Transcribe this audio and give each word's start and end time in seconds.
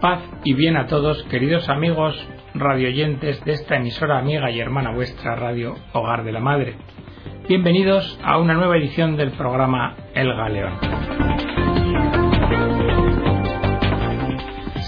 Paz 0.00 0.22
y 0.44 0.54
bien 0.54 0.78
a 0.78 0.86
todos, 0.86 1.22
queridos 1.24 1.68
amigos 1.68 2.16
radioyentes 2.54 3.44
de 3.44 3.52
esta 3.52 3.76
emisora 3.76 4.18
amiga 4.18 4.50
y 4.50 4.58
hermana 4.58 4.92
vuestra 4.92 5.36
Radio 5.36 5.74
Hogar 5.92 6.24
de 6.24 6.32
la 6.32 6.40
Madre. 6.40 6.76
Bienvenidos 7.46 8.18
a 8.24 8.38
una 8.38 8.54
nueva 8.54 8.78
edición 8.78 9.18
del 9.18 9.32
programa 9.32 9.96
El 10.14 10.34
Galeón. 10.34 10.72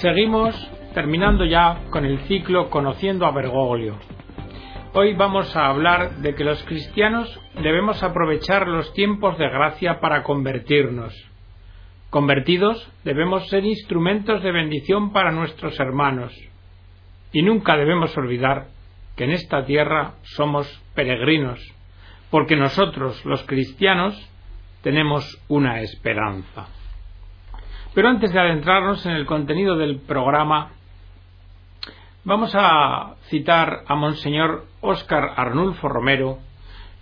Seguimos 0.00 0.70
terminando 0.94 1.44
ya 1.44 1.82
con 1.90 2.06
el 2.06 2.20
ciclo 2.20 2.70
Conociendo 2.70 3.26
a 3.26 3.32
Bergoglio. 3.32 3.98
Hoy 4.94 5.12
vamos 5.12 5.54
a 5.54 5.66
hablar 5.66 6.16
de 6.22 6.34
que 6.34 6.44
los 6.44 6.62
cristianos 6.64 7.38
debemos 7.62 8.02
aprovechar 8.02 8.66
los 8.66 8.90
tiempos 8.94 9.36
de 9.36 9.50
gracia 9.50 10.00
para 10.00 10.22
convertirnos 10.22 11.31
Convertidos, 12.12 12.92
debemos 13.04 13.48
ser 13.48 13.64
instrumentos 13.64 14.42
de 14.42 14.52
bendición 14.52 15.14
para 15.14 15.32
nuestros 15.32 15.80
hermanos. 15.80 16.30
Y 17.32 17.40
nunca 17.40 17.74
debemos 17.74 18.14
olvidar 18.18 18.66
que 19.16 19.24
en 19.24 19.30
esta 19.30 19.64
tierra 19.64 20.16
somos 20.20 20.68
peregrinos, 20.94 21.58
porque 22.30 22.54
nosotros, 22.54 23.24
los 23.24 23.42
cristianos, 23.44 24.14
tenemos 24.82 25.24
una 25.48 25.80
esperanza. 25.80 26.66
Pero 27.94 28.10
antes 28.10 28.30
de 28.30 28.40
adentrarnos 28.40 29.06
en 29.06 29.12
el 29.12 29.24
contenido 29.24 29.78
del 29.78 29.98
programa, 29.98 30.72
vamos 32.24 32.52
a 32.54 33.14
citar 33.30 33.84
a 33.86 33.94
Monseñor 33.94 34.66
Óscar 34.82 35.32
Arnulfo 35.34 35.88
Romero, 35.88 36.40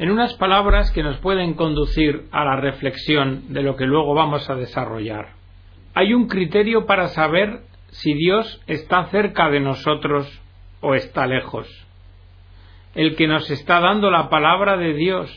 en 0.01 0.11
unas 0.11 0.33
palabras 0.33 0.91
que 0.93 1.03
nos 1.03 1.19
pueden 1.19 1.53
conducir 1.53 2.25
a 2.33 2.43
la 2.43 2.57
reflexión 2.57 3.53
de 3.53 3.63
lo 3.63 3.77
que 3.77 3.85
luego 3.85 4.15
vamos 4.15 4.49
a 4.49 4.55
desarrollar. 4.55 5.35
Hay 5.93 6.15
un 6.15 6.27
criterio 6.27 6.87
para 6.87 7.09
saber 7.09 7.61
si 7.91 8.15
Dios 8.15 8.63
está 8.67 9.05
cerca 9.11 9.51
de 9.51 9.61
nosotros 9.61 10.41
o 10.81 10.95
está 10.95 11.27
lejos. 11.27 11.69
El 12.95 13.15
que 13.15 13.27
nos 13.27 13.51
está 13.51 13.79
dando 13.81 14.11
la 14.11 14.31
palabra 14.31 14.79
de 14.79 14.95
Dios. 14.95 15.31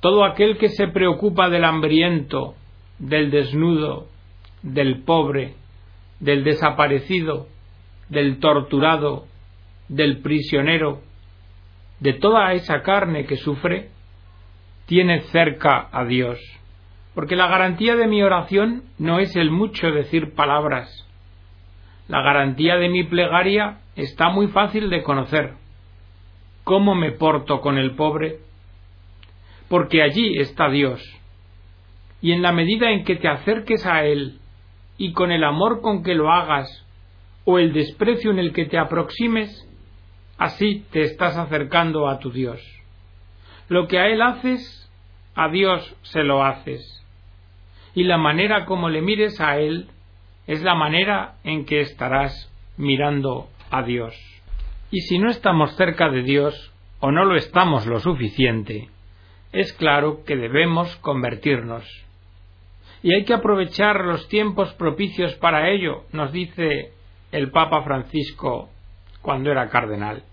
Todo 0.00 0.26
aquel 0.26 0.58
que 0.58 0.68
se 0.68 0.88
preocupa 0.88 1.48
del 1.48 1.64
hambriento, 1.64 2.56
del 2.98 3.30
desnudo, 3.30 4.08
del 4.62 5.02
pobre, 5.04 5.54
del 6.18 6.44
desaparecido, 6.44 7.46
del 8.10 8.38
torturado, 8.38 9.24
del 9.88 10.20
prisionero, 10.20 11.00
de 12.00 12.14
toda 12.14 12.52
esa 12.54 12.82
carne 12.82 13.26
que 13.26 13.36
sufre, 13.36 13.90
tiene 14.86 15.20
cerca 15.32 15.88
a 15.92 16.04
Dios. 16.04 16.38
Porque 17.14 17.36
la 17.36 17.46
garantía 17.46 17.96
de 17.96 18.06
mi 18.06 18.22
oración 18.22 18.84
no 18.98 19.18
es 19.18 19.36
el 19.36 19.50
mucho 19.50 19.90
decir 19.90 20.34
palabras. 20.34 21.06
La 22.08 22.22
garantía 22.22 22.76
de 22.76 22.88
mi 22.88 23.04
plegaria 23.04 23.78
está 23.94 24.30
muy 24.30 24.48
fácil 24.48 24.90
de 24.90 25.02
conocer. 25.02 25.54
¿Cómo 26.64 26.94
me 26.94 27.12
porto 27.12 27.60
con 27.60 27.78
el 27.78 27.92
pobre? 27.92 28.38
Porque 29.68 30.02
allí 30.02 30.38
está 30.38 30.68
Dios. 30.70 31.00
Y 32.20 32.32
en 32.32 32.42
la 32.42 32.52
medida 32.52 32.90
en 32.90 33.04
que 33.04 33.16
te 33.16 33.28
acerques 33.28 33.86
a 33.86 34.04
Él, 34.04 34.38
y 34.98 35.12
con 35.12 35.32
el 35.32 35.44
amor 35.44 35.80
con 35.80 36.02
que 36.02 36.14
lo 36.14 36.30
hagas, 36.32 36.68
o 37.44 37.58
el 37.58 37.72
desprecio 37.72 38.30
en 38.30 38.38
el 38.38 38.52
que 38.52 38.66
te 38.66 38.78
aproximes, 38.78 39.69
Así 40.40 40.86
te 40.90 41.02
estás 41.02 41.36
acercando 41.36 42.08
a 42.08 42.18
tu 42.18 42.32
Dios. 42.32 42.62
Lo 43.68 43.86
que 43.88 43.98
a 43.98 44.06
Él 44.06 44.22
haces, 44.22 44.90
a 45.34 45.50
Dios 45.50 45.94
se 46.00 46.22
lo 46.22 46.42
haces. 46.42 47.04
Y 47.94 48.04
la 48.04 48.16
manera 48.16 48.64
como 48.64 48.88
le 48.88 49.02
mires 49.02 49.38
a 49.38 49.58
Él 49.58 49.88
es 50.46 50.62
la 50.62 50.74
manera 50.74 51.34
en 51.44 51.66
que 51.66 51.82
estarás 51.82 52.50
mirando 52.78 53.50
a 53.70 53.82
Dios. 53.82 54.16
Y 54.90 55.02
si 55.02 55.18
no 55.18 55.28
estamos 55.28 55.76
cerca 55.76 56.08
de 56.08 56.22
Dios, 56.22 56.72
o 57.00 57.12
no 57.12 57.26
lo 57.26 57.36
estamos 57.36 57.84
lo 57.84 58.00
suficiente, 58.00 58.88
es 59.52 59.74
claro 59.74 60.24
que 60.24 60.36
debemos 60.36 60.96
convertirnos. 61.02 61.84
Y 63.02 63.12
hay 63.12 63.26
que 63.26 63.34
aprovechar 63.34 64.06
los 64.06 64.26
tiempos 64.28 64.72
propicios 64.72 65.34
para 65.34 65.68
ello, 65.68 66.04
nos 66.12 66.32
dice 66.32 66.92
el 67.30 67.50
Papa 67.50 67.82
Francisco 67.82 68.70
cuando 69.20 69.50
era 69.50 69.68
cardenal. 69.68 70.24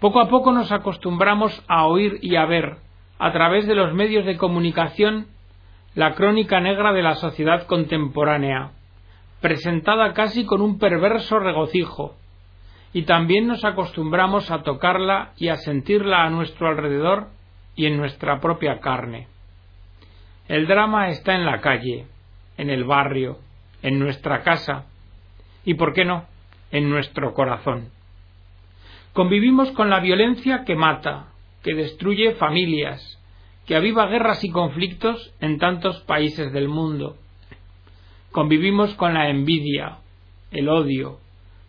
Poco 0.00 0.20
a 0.20 0.28
poco 0.28 0.52
nos 0.52 0.70
acostumbramos 0.72 1.64
a 1.68 1.86
oír 1.86 2.18
y 2.20 2.36
a 2.36 2.44
ver, 2.44 2.76
a 3.18 3.32
través 3.32 3.66
de 3.66 3.74
los 3.74 3.94
medios 3.94 4.26
de 4.26 4.36
comunicación, 4.36 5.28
la 5.94 6.14
crónica 6.14 6.60
negra 6.60 6.92
de 6.92 7.02
la 7.02 7.14
sociedad 7.14 7.66
contemporánea, 7.66 8.72
presentada 9.40 10.12
casi 10.12 10.44
con 10.44 10.60
un 10.60 10.78
perverso 10.78 11.38
regocijo, 11.38 12.14
y 12.92 13.02
también 13.02 13.46
nos 13.46 13.64
acostumbramos 13.64 14.50
a 14.50 14.62
tocarla 14.62 15.32
y 15.36 15.48
a 15.48 15.56
sentirla 15.56 16.24
a 16.24 16.30
nuestro 16.30 16.68
alrededor 16.68 17.28
y 17.74 17.86
en 17.86 17.96
nuestra 17.96 18.40
propia 18.40 18.80
carne. 18.80 19.28
El 20.48 20.66
drama 20.66 21.08
está 21.08 21.34
en 21.34 21.46
la 21.46 21.60
calle, 21.60 22.06
en 22.58 22.70
el 22.70 22.84
barrio, 22.84 23.38
en 23.82 23.98
nuestra 23.98 24.42
casa 24.42 24.84
y, 25.64 25.74
¿por 25.74 25.92
qué 25.92 26.04
no?, 26.04 26.24
en 26.70 26.90
nuestro 26.90 27.32
corazón. 27.32 27.95
Convivimos 29.16 29.70
con 29.70 29.88
la 29.88 30.00
violencia 30.00 30.64
que 30.66 30.76
mata, 30.76 31.28
que 31.62 31.74
destruye 31.74 32.34
familias, 32.34 33.18
que 33.64 33.74
aviva 33.74 34.08
guerras 34.08 34.44
y 34.44 34.50
conflictos 34.50 35.32
en 35.40 35.56
tantos 35.56 36.00
países 36.00 36.52
del 36.52 36.68
mundo. 36.68 37.16
Convivimos 38.30 38.92
con 38.92 39.14
la 39.14 39.30
envidia, 39.30 40.00
el 40.50 40.68
odio, 40.68 41.18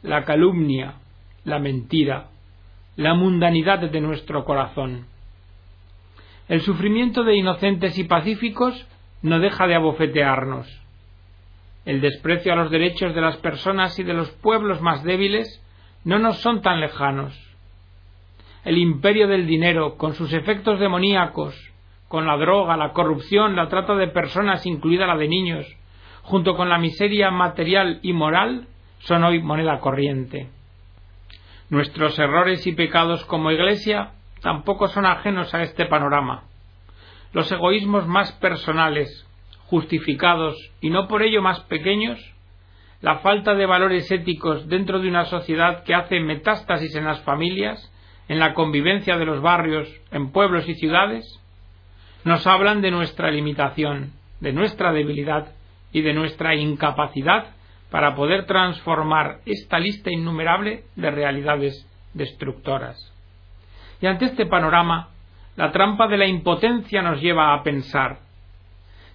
la 0.03 0.25
calumnia, 0.25 0.95
la 1.45 1.57
mentira, 1.59 2.31
la 2.97 3.13
mundanidad 3.13 3.79
de 3.79 4.01
nuestro 4.01 4.43
corazón. 4.43 5.05
El 6.49 6.59
sufrimiento 6.59 7.23
de 7.23 7.37
inocentes 7.37 7.97
y 7.97 8.03
pacíficos 8.03 8.85
no 9.21 9.39
deja 9.39 9.67
de 9.67 9.75
abofetearnos. 9.75 10.67
El 11.85 12.01
desprecio 12.01 12.51
a 12.51 12.57
los 12.57 12.71
derechos 12.71 13.15
de 13.15 13.21
las 13.21 13.37
personas 13.37 13.97
y 13.99 14.03
de 14.03 14.15
los 14.15 14.31
pueblos 14.31 14.81
más 14.81 15.01
débiles 15.05 15.63
no 16.07 16.19
nos 16.19 16.37
son 16.39 16.61
tan 16.61 16.79
lejanos. 16.79 17.37
El 18.63 18.77
imperio 18.77 19.27
del 19.27 19.45
dinero, 19.45 19.97
con 19.97 20.13
sus 20.13 20.31
efectos 20.31 20.79
demoníacos, 20.79 21.53
con 22.07 22.25
la 22.25 22.37
droga, 22.37 22.77
la 22.77 22.93
corrupción, 22.93 23.57
la 23.57 23.67
trata 23.67 23.93
de 23.95 24.07
personas, 24.07 24.65
incluida 24.65 25.05
la 25.05 25.17
de 25.17 25.27
niños, 25.27 25.67
junto 26.21 26.55
con 26.55 26.69
la 26.69 26.77
miseria 26.77 27.29
material 27.29 27.99
y 28.03 28.13
moral, 28.13 28.67
son 28.99 29.25
hoy 29.25 29.43
moneda 29.43 29.81
corriente. 29.81 30.47
Nuestros 31.69 32.17
errores 32.17 32.65
y 32.65 32.71
pecados 32.71 33.25
como 33.25 33.51
Iglesia 33.51 34.11
tampoco 34.41 34.87
son 34.87 35.05
ajenos 35.05 35.53
a 35.53 35.61
este 35.61 35.87
panorama. 35.87 36.45
Los 37.33 37.51
egoísmos 37.51 38.07
más 38.07 38.31
personales, 38.31 39.27
justificados 39.65 40.55
y 40.79 40.89
no 40.89 41.09
por 41.09 41.21
ello 41.21 41.41
más 41.41 41.59
pequeños, 41.65 42.17
la 43.01 43.19
falta 43.19 43.53
de 43.53 43.65
valores 43.65 44.09
éticos 44.11 44.67
dentro 44.67 44.99
de 44.99 45.09
una 45.09 45.25
sociedad 45.25 45.83
que 45.83 45.93
hace 45.93 46.19
metástasis 46.19 46.95
en 46.95 47.05
las 47.05 47.21
familias, 47.21 47.91
en 48.27 48.39
la 48.39 48.53
convivencia 48.53 49.17
de 49.17 49.25
los 49.25 49.41
barrios, 49.41 49.89
en 50.11 50.31
pueblos 50.31 50.67
y 50.67 50.75
ciudades, 50.75 51.25
nos 52.23 52.45
hablan 52.47 52.81
de 52.81 52.91
nuestra 52.91 53.31
limitación, 53.31 54.13
de 54.39 54.51
nuestra 54.51 54.91
debilidad 54.91 55.53
y 55.91 56.01
de 56.01 56.13
nuestra 56.13 56.55
incapacidad 56.55 57.55
para 57.91 58.15
poder 58.15 58.45
transformar 58.45 59.39
esta 59.45 59.79
lista 59.79 60.11
innumerable 60.11 60.83
de 60.95 61.11
realidades 61.11 61.87
destructoras. 62.13 62.97
Y 64.01 64.07
ante 64.07 64.25
este 64.25 64.45
panorama, 64.45 65.09
la 65.55 65.71
trampa 65.71 66.07
de 66.07 66.17
la 66.17 66.27
impotencia 66.27 67.01
nos 67.01 67.21
lleva 67.21 67.53
a 67.53 67.63
pensar 67.63 68.27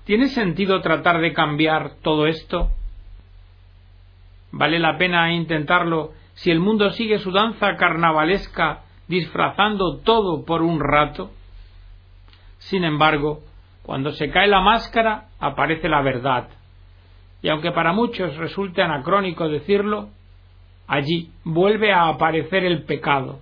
¿Tiene 0.04 0.28
sentido 0.28 0.80
tratar 0.80 1.20
de 1.20 1.32
cambiar 1.32 1.92
todo 2.02 2.26
esto? 2.26 2.70
¿Vale 4.52 4.78
la 4.78 4.98
pena 4.98 5.32
intentarlo 5.32 6.12
si 6.34 6.50
el 6.50 6.60
mundo 6.60 6.90
sigue 6.92 7.18
su 7.18 7.32
danza 7.32 7.76
carnavalesca 7.76 8.82
disfrazando 9.08 9.98
todo 9.98 10.44
por 10.44 10.62
un 10.62 10.78
rato? 10.78 11.30
Sin 12.58 12.84
embargo, 12.84 13.40
cuando 13.82 14.12
se 14.12 14.30
cae 14.30 14.46
la 14.46 14.60
máscara 14.60 15.28
aparece 15.40 15.88
la 15.88 16.02
verdad. 16.02 16.48
Y 17.42 17.48
aunque 17.48 17.72
para 17.72 17.92
muchos 17.92 18.36
resulte 18.36 18.82
anacrónico 18.82 19.48
decirlo, 19.48 20.10
allí 20.86 21.30
vuelve 21.44 21.92
a 21.92 22.08
aparecer 22.08 22.64
el 22.64 22.84
pecado, 22.84 23.40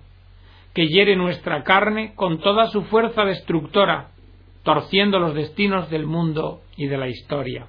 que 0.73 0.87
hiere 0.87 1.15
nuestra 1.15 1.63
carne 1.63 2.15
con 2.15 2.39
toda 2.39 2.67
su 2.67 2.83
fuerza 2.83 3.25
destructora, 3.25 4.07
torciendo 4.63 5.19
los 5.19 5.35
destinos 5.35 5.89
del 5.89 6.05
mundo 6.05 6.61
y 6.77 6.87
de 6.87 6.97
la 6.97 7.09
historia. 7.09 7.67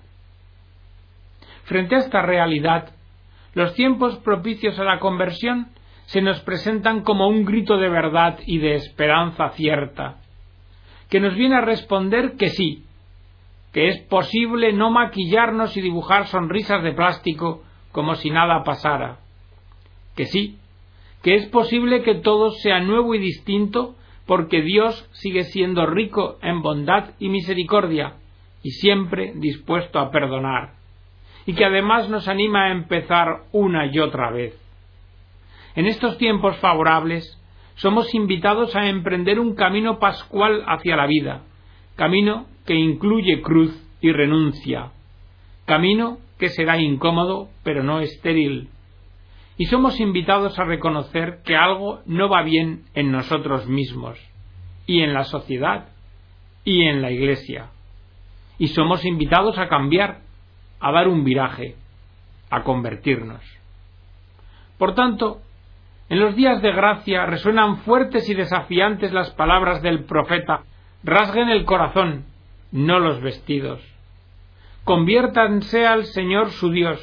Frente 1.64 1.96
a 1.96 1.98
esta 1.98 2.22
realidad, 2.22 2.92
los 3.54 3.74
tiempos 3.74 4.16
propicios 4.18 4.78
a 4.78 4.84
la 4.84 4.98
conversión 4.98 5.68
se 6.06 6.20
nos 6.20 6.40
presentan 6.40 7.02
como 7.02 7.28
un 7.28 7.44
grito 7.44 7.76
de 7.76 7.88
verdad 7.88 8.38
y 8.46 8.58
de 8.58 8.74
esperanza 8.74 9.50
cierta, 9.50 10.16
que 11.08 11.20
nos 11.20 11.34
viene 11.34 11.56
a 11.56 11.60
responder 11.60 12.36
que 12.38 12.48
sí, 12.48 12.84
que 13.72 13.88
es 13.88 14.00
posible 14.02 14.72
no 14.72 14.90
maquillarnos 14.90 15.76
y 15.76 15.80
dibujar 15.80 16.26
sonrisas 16.26 16.82
de 16.82 16.92
plástico 16.92 17.62
como 17.90 18.14
si 18.14 18.30
nada 18.30 18.64
pasara. 18.64 19.18
Que 20.16 20.26
sí, 20.26 20.58
que 21.22 21.36
es 21.36 21.46
posible 21.46 22.02
que 22.02 22.16
todo 22.16 22.50
sea 22.50 22.80
nuevo 22.80 23.14
y 23.14 23.18
distinto 23.18 23.94
porque 24.26 24.60
Dios 24.60 25.08
sigue 25.12 25.44
siendo 25.44 25.86
rico 25.86 26.38
en 26.42 26.62
bondad 26.62 27.10
y 27.18 27.28
misericordia 27.28 28.16
y 28.62 28.70
siempre 28.70 29.32
dispuesto 29.36 29.98
a 29.98 30.10
perdonar, 30.10 30.74
y 31.46 31.54
que 31.54 31.64
además 31.64 32.08
nos 32.08 32.28
anima 32.28 32.66
a 32.66 32.72
empezar 32.72 33.42
una 33.52 33.86
y 33.86 33.98
otra 33.98 34.30
vez. 34.30 34.58
En 35.74 35.86
estos 35.86 36.18
tiempos 36.18 36.56
favorables 36.58 37.38
somos 37.76 38.14
invitados 38.14 38.76
a 38.76 38.88
emprender 38.88 39.40
un 39.40 39.54
camino 39.54 39.98
pascual 39.98 40.62
hacia 40.66 40.96
la 40.96 41.06
vida, 41.06 41.42
camino 41.96 42.46
que 42.66 42.74
incluye 42.74 43.42
cruz 43.42 43.74
y 44.00 44.12
renuncia, 44.12 44.92
camino 45.64 46.18
que 46.38 46.48
será 46.48 46.80
incómodo 46.80 47.48
pero 47.62 47.82
no 47.82 48.00
estéril. 48.00 48.68
Y 49.56 49.66
somos 49.66 50.00
invitados 50.00 50.58
a 50.58 50.64
reconocer 50.64 51.40
que 51.44 51.56
algo 51.56 52.00
no 52.06 52.28
va 52.28 52.42
bien 52.42 52.84
en 52.94 53.12
nosotros 53.12 53.66
mismos, 53.66 54.18
y 54.86 55.02
en 55.02 55.14
la 55.14 55.24
sociedad, 55.24 55.88
y 56.64 56.82
en 56.82 57.02
la 57.02 57.10
Iglesia. 57.10 57.70
Y 58.58 58.68
somos 58.68 59.04
invitados 59.04 59.58
a 59.58 59.68
cambiar, 59.68 60.20
a 60.82 60.92
dar 60.92 61.08
un 61.08 61.24
viraje, 61.24 61.76
a 62.50 62.62
convertirnos. 62.62 63.40
Por 64.76 64.94
tanto, 64.94 65.40
en 66.10 66.20
los 66.20 66.36
días 66.36 66.60
de 66.60 66.72
gracia 66.72 67.24
resuenan 67.24 67.78
fuertes 67.78 68.28
y 68.28 68.34
desafiantes 68.34 69.12
las 69.12 69.30
palabras 69.30 69.80
del 69.80 70.04
profeta 70.04 70.64
rasguen 71.04 71.48
el 71.48 71.64
corazón, 71.64 72.26
no 72.70 72.98
los 72.98 73.22
vestidos 73.22 73.80
conviértanse 74.84 75.86
al 75.86 76.04
Señor 76.06 76.50
su 76.50 76.70
Dios. 76.70 77.00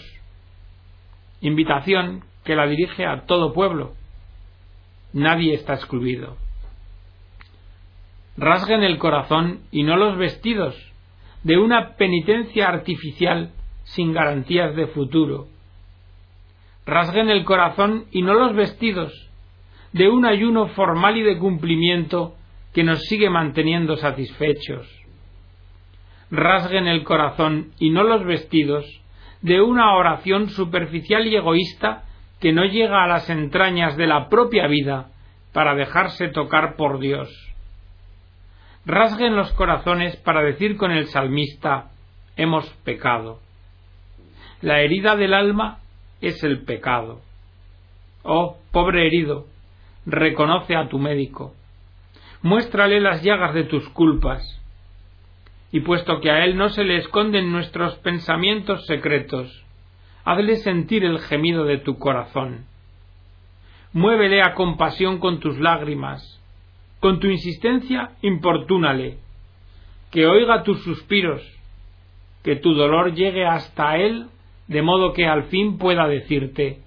Invitación 1.42 2.24
que 2.44 2.56
la 2.56 2.68
dirige 2.68 3.06
a 3.06 3.26
todo 3.26 3.54
pueblo. 3.54 3.94
Nadie 5.14 5.54
está 5.54 5.74
excluido. 5.74 6.38
Rasguen 8.38 8.84
el 8.84 8.98
corazón 8.98 9.62
y 9.72 9.84
no 9.84 9.98
los 9.98 10.18
vestidos 10.18 10.76
de 11.44 11.58
una 11.58 11.96
penitencia 11.96 12.68
artificial 12.68 13.54
sin 13.94 14.14
garantías 14.14 14.76
de 14.76 14.88
futuro. 14.88 15.48
Rasguen 16.86 17.30
el 17.30 17.46
corazón 17.46 18.06
y 18.12 18.22
no 18.22 18.34
los 18.34 18.56
vestidos 18.56 19.14
de 19.94 20.10
un 20.10 20.26
ayuno 20.26 20.68
formal 20.70 21.18
y 21.18 21.24
de 21.24 21.38
cumplimiento 21.38 22.36
que 22.74 22.84
nos 22.84 23.02
sigue 23.04 23.30
manteniendo 23.30 23.98
satisfechos 23.98 25.00
rasguen 26.32 26.88
el 26.88 27.04
corazón 27.04 27.72
y 27.80 27.90
no 27.90 28.04
los 28.04 28.24
vestidos 28.24 28.86
de 29.42 29.62
una 29.62 29.96
oración 29.96 30.50
superficial 30.50 31.26
y 31.28 31.36
egoísta 31.36 32.04
que 32.40 32.54
no 32.54 32.66
llega 32.66 33.04
a 33.04 33.08
las 33.08 33.30
entrañas 33.30 33.98
de 33.98 34.08
la 34.08 34.30
propia 34.30 34.68
vida 34.68 35.10
para 35.54 35.76
dejarse 35.76 36.30
tocar 36.30 36.76
por 36.76 37.00
Dios. 37.00 37.30
Rasguen 38.86 39.36
los 39.36 39.52
corazones 39.54 40.16
para 40.18 40.42
decir 40.42 40.78
con 40.78 40.92
el 40.92 41.08
salmista 41.08 41.92
hemos 42.38 42.68
pecado. 42.84 43.40
La 44.62 44.82
herida 44.82 45.16
del 45.16 45.34
alma 45.34 45.80
es 46.22 46.44
el 46.44 46.64
pecado. 46.64 47.22
Oh, 48.24 48.58
pobre 48.72 49.08
herido, 49.08 49.46
reconoce 50.06 50.76
a 50.76 50.90
tu 50.90 51.00
médico. 51.00 51.54
Muéstrale 52.42 53.00
las 53.00 53.24
llagas 53.24 53.54
de 53.54 53.64
tus 53.64 53.88
culpas 53.90 54.60
y 55.72 55.82
puesto 55.82 56.20
que 56.20 56.32
a 56.32 56.46
él 56.46 56.58
no 56.58 56.70
se 56.70 56.84
le 56.84 56.98
esconden 56.98 57.52
nuestros 57.52 57.96
pensamientos 57.98 58.86
secretos, 58.86 59.64
hazle 60.26 60.58
sentir 60.58 61.06
el 61.06 61.20
gemido 61.20 61.66
de 61.66 61.78
tu 61.78 61.98
corazón. 61.98 62.66
Muévele 63.94 64.42
a 64.42 64.54
compasión 64.54 65.20
con 65.20 65.40
tus 65.40 65.60
lágrimas, 65.60 66.42
con 67.00 67.20
tu 67.20 67.28
insistencia 67.28 68.12
importúnale, 68.22 69.20
que 70.12 70.26
oiga 70.26 70.64
tus 70.64 70.84
suspiros, 70.84 71.42
que 72.44 72.56
tu 72.56 72.74
dolor 72.74 73.14
llegue 73.14 73.46
hasta 73.46 73.98
él, 73.98 74.28
de 74.70 74.84
modo 74.84 75.14
que 75.14 75.26
al 75.26 75.46
fin 75.46 75.80
pueda 75.80 76.08
decirte, 76.08 76.80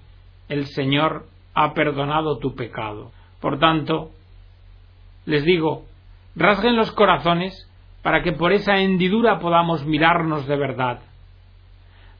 el 0.47 0.65
Señor 0.67 1.25
ha 1.53 1.73
perdonado 1.73 2.39
tu 2.39 2.55
pecado. 2.55 3.11
Por 3.41 3.59
tanto, 3.59 4.09
les 5.25 5.43
digo, 5.43 5.83
rasguen 6.33 6.77
los 6.77 6.91
corazones 6.93 7.69
para 8.01 8.23
que 8.23 8.31
por 8.31 8.53
esa 8.53 8.79
hendidura 8.79 9.39
podamos 9.39 9.85
mirarnos 9.85 10.47
de 10.47 10.55
verdad. 10.55 11.01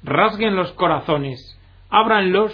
Rasguen 0.03 0.57
los 0.57 0.73
corazones, 0.73 1.57
ábranlos, 1.89 2.53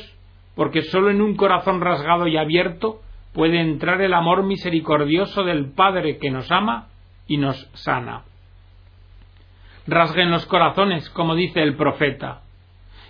porque 0.56 0.84
sólo 0.84 1.10
en 1.10 1.22
un 1.22 1.36
corazón 1.36 1.82
rasgado 1.82 2.28
y 2.28 2.38
abierto 2.38 3.02
puede 3.34 3.60
entrar 3.60 4.02
el 4.02 4.14
amor 4.14 4.44
misericordioso 4.44 5.44
del 5.44 5.72
Padre 5.72 6.20
que 6.20 6.30
nos 6.30 6.52
ama 6.52 6.90
y 7.28 7.38
nos 7.38 7.58
sana. 7.74 8.22
Rasguen 9.88 10.30
los 10.30 10.46
corazones, 10.46 11.10
como 11.10 11.34
dice 11.34 11.64
el 11.64 11.76
profeta. 11.76 12.42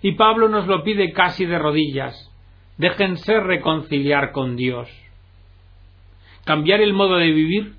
Y 0.01 0.13
Pablo 0.13 0.47
nos 0.47 0.67
lo 0.67 0.83
pide 0.83 1.11
casi 1.11 1.45
de 1.45 1.59
rodillas. 1.59 2.15
Déjense 2.77 3.39
reconciliar 3.41 4.31
con 4.31 4.55
Dios. 4.55 4.89
Cambiar 6.45 6.81
el 6.81 6.93
modo 6.93 7.17
de 7.17 7.31
vivir 7.31 7.73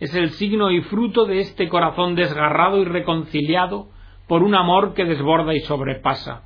es 0.00 0.14
el 0.14 0.30
signo 0.30 0.70
y 0.70 0.80
fruto 0.82 1.26
de 1.26 1.40
este 1.40 1.68
corazón 1.68 2.14
desgarrado 2.14 2.80
y 2.80 2.84
reconciliado 2.84 3.88
por 4.26 4.42
un 4.42 4.54
amor 4.54 4.94
que 4.94 5.04
desborda 5.04 5.54
y 5.54 5.60
sobrepasa. 5.60 6.42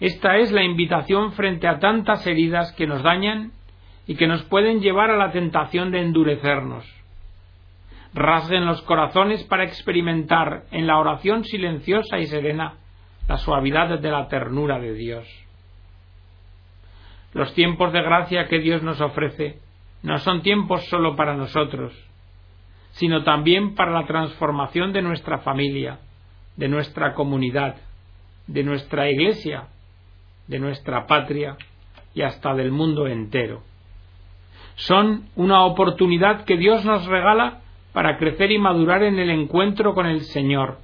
Esta 0.00 0.38
es 0.38 0.50
la 0.50 0.64
invitación 0.64 1.32
frente 1.32 1.68
a 1.68 1.78
tantas 1.78 2.26
heridas 2.26 2.72
que 2.72 2.86
nos 2.86 3.02
dañan 3.02 3.52
y 4.06 4.16
que 4.16 4.26
nos 4.26 4.42
pueden 4.44 4.80
llevar 4.80 5.10
a 5.10 5.16
la 5.16 5.30
tentación 5.30 5.92
de 5.92 6.00
endurecernos. 6.00 6.84
Rasguen 8.14 8.66
los 8.66 8.82
corazones 8.82 9.44
para 9.44 9.64
experimentar 9.64 10.64
en 10.72 10.86
la 10.86 10.98
oración 10.98 11.44
silenciosa 11.44 12.18
y 12.18 12.26
serena 12.26 12.74
la 13.28 13.38
suavidad 13.38 13.98
de 13.98 14.10
la 14.10 14.28
ternura 14.28 14.78
de 14.78 14.94
Dios. 14.94 15.26
Los 17.32 17.54
tiempos 17.54 17.92
de 17.92 18.02
gracia 18.02 18.46
que 18.46 18.58
Dios 18.58 18.82
nos 18.82 19.00
ofrece 19.00 19.58
no 20.02 20.18
son 20.18 20.42
tiempos 20.42 20.84
solo 20.88 21.16
para 21.16 21.34
nosotros, 21.34 21.92
sino 22.92 23.22
también 23.24 23.74
para 23.74 23.92
la 23.92 24.06
transformación 24.06 24.92
de 24.92 25.02
nuestra 25.02 25.38
familia, 25.38 26.00
de 26.56 26.68
nuestra 26.68 27.14
comunidad, 27.14 27.76
de 28.46 28.62
nuestra 28.64 29.10
iglesia, 29.10 29.68
de 30.46 30.58
nuestra 30.58 31.06
patria 31.06 31.56
y 32.14 32.22
hasta 32.22 32.54
del 32.54 32.70
mundo 32.70 33.06
entero. 33.06 33.62
Son 34.74 35.28
una 35.36 35.64
oportunidad 35.64 36.44
que 36.44 36.56
Dios 36.56 36.84
nos 36.84 37.06
regala 37.06 37.60
para 37.92 38.18
crecer 38.18 38.50
y 38.50 38.58
madurar 38.58 39.02
en 39.02 39.18
el 39.18 39.30
encuentro 39.30 39.94
con 39.94 40.06
el 40.06 40.22
Señor, 40.22 40.78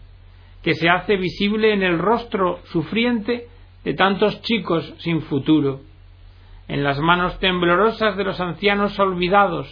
que 0.62 0.74
se 0.74 0.88
hace 0.88 1.16
visible 1.16 1.72
en 1.72 1.82
el 1.82 1.98
rostro 1.98 2.60
sufriente 2.66 3.46
de 3.84 3.94
tantos 3.94 4.40
chicos 4.42 4.94
sin 4.98 5.22
futuro, 5.22 5.80
en 6.66 6.84
las 6.84 6.98
manos 6.98 7.38
temblorosas 7.38 8.16
de 8.16 8.24
los 8.24 8.40
ancianos 8.40 8.98
olvidados, 8.98 9.68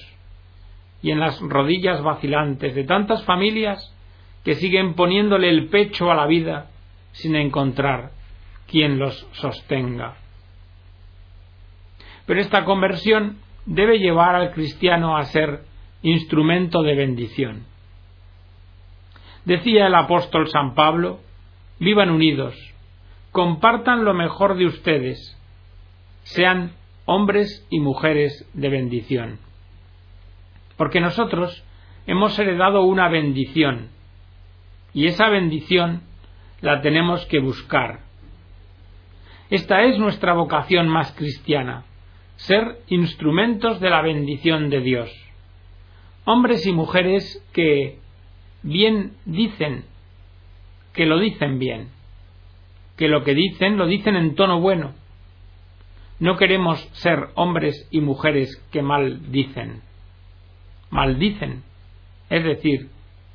y 1.02 1.10
en 1.10 1.20
las 1.20 1.40
rodillas 1.40 2.02
vacilantes 2.02 2.74
de 2.74 2.84
tantas 2.84 3.24
familias 3.24 3.92
que 4.44 4.54
siguen 4.54 4.94
poniéndole 4.94 5.50
el 5.50 5.68
pecho 5.68 6.10
a 6.10 6.14
la 6.14 6.26
vida 6.26 6.70
sin 7.12 7.36
encontrar 7.36 8.10
quien 8.66 8.98
los 8.98 9.26
sostenga. 9.32 10.16
Pero 12.26 12.40
esta 12.40 12.64
conversión 12.64 13.38
debe 13.66 13.98
llevar 13.98 14.34
al 14.34 14.52
cristiano 14.52 15.16
a 15.16 15.24
ser 15.24 15.60
instrumento 16.02 16.82
de 16.82 16.94
bendición. 16.94 17.66
Decía 19.46 19.86
el 19.86 19.94
apóstol 19.94 20.48
San 20.50 20.74
Pablo, 20.74 21.20
vivan 21.78 22.10
unidos, 22.10 22.54
compartan 23.32 24.04
lo 24.04 24.12
mejor 24.12 24.58
de 24.58 24.66
ustedes, 24.66 25.38
sean 26.24 26.72
hombres 27.06 27.66
y 27.70 27.80
mujeres 27.80 28.46
de 28.52 28.68
bendición 28.68 29.46
porque 30.76 31.00
nosotros 31.00 31.64
hemos 32.06 32.38
heredado 32.38 32.82
una 32.84 33.08
bendición 33.08 33.88
y 34.92 35.06
esa 35.06 35.28
bendición 35.28 36.02
la 36.60 36.80
tenemos 36.80 37.26
que 37.26 37.38
buscar. 37.38 38.00
Esta 39.50 39.82
es 39.84 39.98
nuestra 39.98 40.32
vocación 40.34 40.88
más 40.88 41.12
cristiana, 41.12 41.84
ser 42.36 42.78
instrumentos 42.88 43.80
de 43.80 43.90
la 43.90 44.02
bendición 44.02 44.70
de 44.70 44.80
Dios. 44.80 45.10
Hombres 46.24 46.66
y 46.66 46.72
mujeres 46.72 47.44
que 47.52 47.98
bien 48.66 49.12
dicen, 49.24 49.84
que 50.92 51.06
lo 51.06 51.18
dicen 51.18 51.58
bien, 51.58 51.88
que 52.98 53.08
lo 53.08 53.24
que 53.24 53.34
dicen 53.34 53.78
lo 53.78 53.86
dicen 53.86 54.16
en 54.16 54.34
tono 54.34 54.60
bueno. 54.60 54.92
No 56.18 56.36
queremos 56.36 56.80
ser 56.92 57.28
hombres 57.34 57.88
y 57.90 58.00
mujeres 58.00 58.62
que 58.70 58.82
mal 58.82 59.30
dicen 59.32 59.82
maldicen, 60.90 61.62
es 62.30 62.44
decir, 62.44 62.88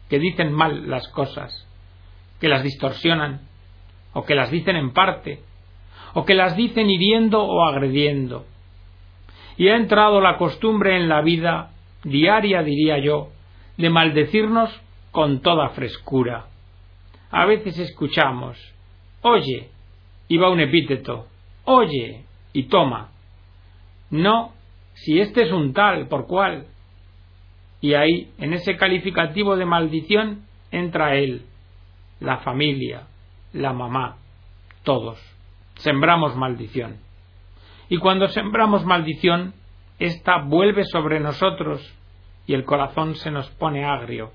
que 0.10 0.20
dicen 0.20 0.52
mal 0.52 0.90
las 0.90 1.08
cosas, 1.10 1.68
que 2.40 2.48
las 2.48 2.64
distorsionan, 2.64 3.42
o 4.14 4.26
que 4.26 4.36
las 4.36 4.52
dicen 4.52 4.76
en 4.76 4.92
parte, 4.92 5.40
o 6.14 6.26
que 6.26 6.34
las 6.34 6.56
dicen 6.56 6.90
hiriendo 6.90 7.44
o 7.44 7.66
agrediendo. 7.66 8.46
Y 9.58 9.70
ha 9.70 9.76
entrado 9.76 10.22
la 10.22 10.38
costumbre 10.38 10.98
en 10.98 11.08
la 11.08 11.22
vida 11.22 11.72
diaria, 12.04 12.64
diría 12.64 12.98
yo, 13.00 13.30
de 13.78 13.90
maldecirnos 13.90 14.72
con 15.12 15.42
toda 15.42 15.70
frescura. 15.70 16.46
A 17.30 17.46
veces 17.46 17.78
escuchamos, 17.80 18.58
oye, 19.22 19.70
y 20.28 20.38
va 20.38 20.50
un 20.50 20.60
epíteto, 20.60 21.28
oye, 21.66 22.26
y 22.54 22.64
toma. 22.64 23.12
No, 24.10 24.54
si 24.94 25.20
este 25.20 25.44
es 25.44 25.52
un 25.52 25.74
tal, 25.74 26.08
por 26.08 26.28
cual. 26.28 26.68
Y 27.80 27.94
ahí, 27.94 28.32
en 28.38 28.54
ese 28.54 28.76
calificativo 28.76 29.56
de 29.56 29.66
maldición, 29.66 30.46
entra 30.72 31.16
él, 31.16 31.46
la 32.20 32.38
familia, 32.40 33.08
la 33.54 33.74
mamá, 33.74 34.18
todos. 34.84 35.20
Sembramos 35.76 36.36
maldición. 36.36 36.98
Y 37.90 37.98
cuando 37.98 38.28
sembramos 38.28 38.86
maldición, 38.86 39.54
ésta 40.00 40.44
vuelve 40.44 40.86
sobre 40.86 41.20
nosotros 41.20 41.82
y 42.46 42.54
el 42.54 42.64
corazón 42.66 43.16
se 43.16 43.32
nos 43.32 43.50
pone 43.52 43.84
agrio. 43.86 44.32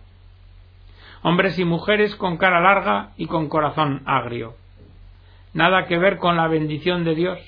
Hombres 1.23 1.59
y 1.59 1.65
mujeres 1.65 2.15
con 2.17 2.37
cara 2.37 2.61
larga 2.61 3.11
y 3.17 3.27
con 3.27 3.49
corazón 3.49 4.03
agrio. 4.07 4.55
Nada 5.55 5.87
que 5.87 5.99
ver 5.99 6.19
con 6.19 6.37
la 6.37 6.49
bendición 6.49 7.05
de 7.05 7.15
Dios, 7.15 7.39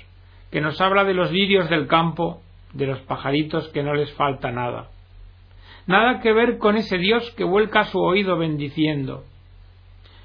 que 0.51 0.61
nos 0.61 0.81
habla 0.81 1.05
de 1.05 1.15
los 1.15 1.31
lirios 1.31 1.69
del 1.69 1.87
campo, 1.87 2.41
de 2.73 2.87
los 2.87 3.01
pajaritos 3.01 3.69
que 3.69 3.83
no 3.83 3.95
les 3.95 4.13
falta 4.15 4.51
nada. 4.51 4.89
Nada 5.87 6.21
que 6.21 6.33
ver 6.33 6.59
con 6.59 6.77
ese 6.77 6.99
Dios 6.99 7.31
que 7.33 7.45
vuelca 7.45 7.85
su 7.85 7.99
oído 7.99 8.37
bendiciendo. 8.37 9.25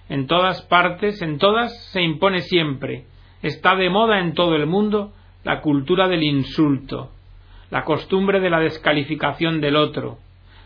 En 0.09 0.27
todas 0.27 0.62
partes, 0.63 1.21
en 1.21 1.38
todas, 1.38 1.91
se 1.91 2.01
impone 2.01 2.41
siempre, 2.41 3.05
está 3.41 3.75
de 3.75 3.89
moda 3.89 4.19
en 4.19 4.33
todo 4.33 4.55
el 4.55 4.65
mundo, 4.65 5.13
la 5.43 5.62
cultura 5.62 6.07
del 6.07 6.23
insulto, 6.23 7.12
la 7.69 7.83
costumbre 7.83 8.39
de 8.39 8.50
la 8.50 8.59
descalificación 8.59 9.62
del 9.62 9.75
otro, 9.75 10.17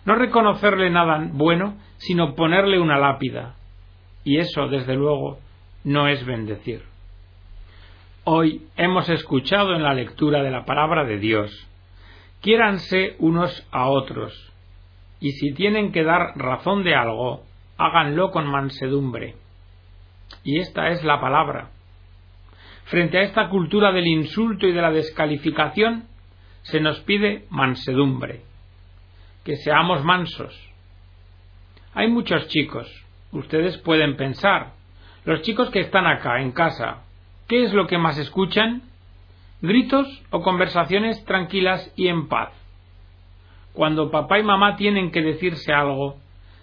no 0.08 0.16
reconocerle 0.16 0.90
nada 0.90 1.28
bueno, 1.34 1.76
sino 1.98 2.34
ponerle 2.34 2.80
una 2.80 2.98
lápida. 2.98 3.56
Y 4.24 4.38
eso, 4.38 4.70
desde 4.70 4.96
luego, 4.96 5.38
no 5.84 6.08
es 6.08 6.26
bendecir. 6.26 6.82
Hoy 8.24 8.68
hemos 8.78 9.10
escuchado 9.10 9.76
en 9.76 9.84
la 9.84 9.94
lectura 9.94 10.42
de 10.44 10.50
la 10.50 10.64
palabra 10.64 11.04
de 11.04 11.18
Dios. 11.18 11.52
Quiéranse 12.40 13.18
unos 13.20 13.68
a 13.70 13.90
otros, 13.90 14.34
y 15.20 15.32
si 15.32 15.54
tienen 15.54 15.92
que 15.92 16.06
dar 16.06 16.38
razón 16.38 16.86
de 16.86 16.96
algo, 16.96 17.44
háganlo 17.78 18.32
con 18.32 18.50
mansedumbre. 18.50 19.36
Y 20.42 20.60
esta 20.60 20.88
es 20.88 21.04
la 21.04 21.20
palabra. 21.20 21.72
Frente 22.86 23.18
a 23.18 23.24
esta 23.24 23.50
cultura 23.50 23.92
del 23.92 24.08
insulto 24.08 24.68
y 24.68 24.72
de 24.72 24.82
la 24.82 24.92
descalificación, 24.92 26.06
se 26.62 26.80
nos 26.80 26.98
pide 27.02 27.44
mansedumbre, 27.50 28.44
que 29.48 29.56
seamos 29.56 30.04
mansos. 30.04 30.54
Hay 31.94 32.10
muchos 32.10 32.50
chicos, 32.50 32.86
ustedes 33.32 33.78
pueden 33.78 34.18
pensar, 34.18 34.74
los 35.24 35.42
chicos 35.42 35.70
que 35.70 35.80
están 35.80 36.06
acá, 36.06 36.42
en 36.42 36.52
casa, 36.52 37.06
¿qué 37.48 37.64
es 37.64 37.72
lo 37.72 37.88
que 37.88 37.98
más 37.98 38.18
escuchan? 38.18 38.82
¿Gritos 39.62 40.06
o 40.32 40.42
conversaciones 40.42 41.24
tranquilas 41.24 41.94
y 41.96 42.10
en 42.10 42.28
paz? 42.28 42.50
Cuando 43.72 44.12
papá 44.12 44.38
y 44.38 44.44
mamá 44.44 44.76
tienen 44.76 45.12
que 45.12 45.22
decirse 45.22 45.72
algo, 45.72 46.18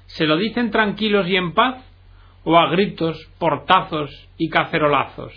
¿se 0.04 0.26
lo 0.26 0.36
dicen 0.36 0.70
tranquilos 0.70 1.26
y 1.26 1.36
en 1.36 1.54
paz? 1.54 1.82
¿O 2.44 2.58
a 2.58 2.68
gritos, 2.68 3.16
portazos 3.38 4.10
y 4.36 4.50
cacerolazos? 4.50 5.32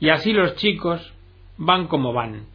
Y 0.00 0.08
así 0.08 0.32
los 0.32 0.56
chicos 0.56 1.14
van 1.58 1.86
como 1.86 2.12
van 2.12 2.46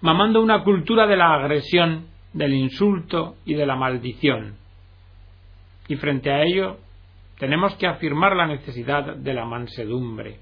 mamando 0.00 0.42
una 0.42 0.62
cultura 0.64 1.06
de 1.06 1.16
la 1.16 1.32
agresión, 1.32 2.08
del 2.34 2.52
insulto 2.52 3.36
y 3.46 3.54
de 3.54 3.64
la 3.64 3.76
maldición. 3.76 4.56
Y 5.88 5.96
frente 5.96 6.30
a 6.30 6.42
ello, 6.42 6.78
tenemos 7.38 7.74
que 7.76 7.86
afirmar 7.86 8.36
la 8.36 8.46
necesidad 8.46 9.16
de 9.16 9.34
la 9.34 9.44
mansedumbre. 9.44 10.40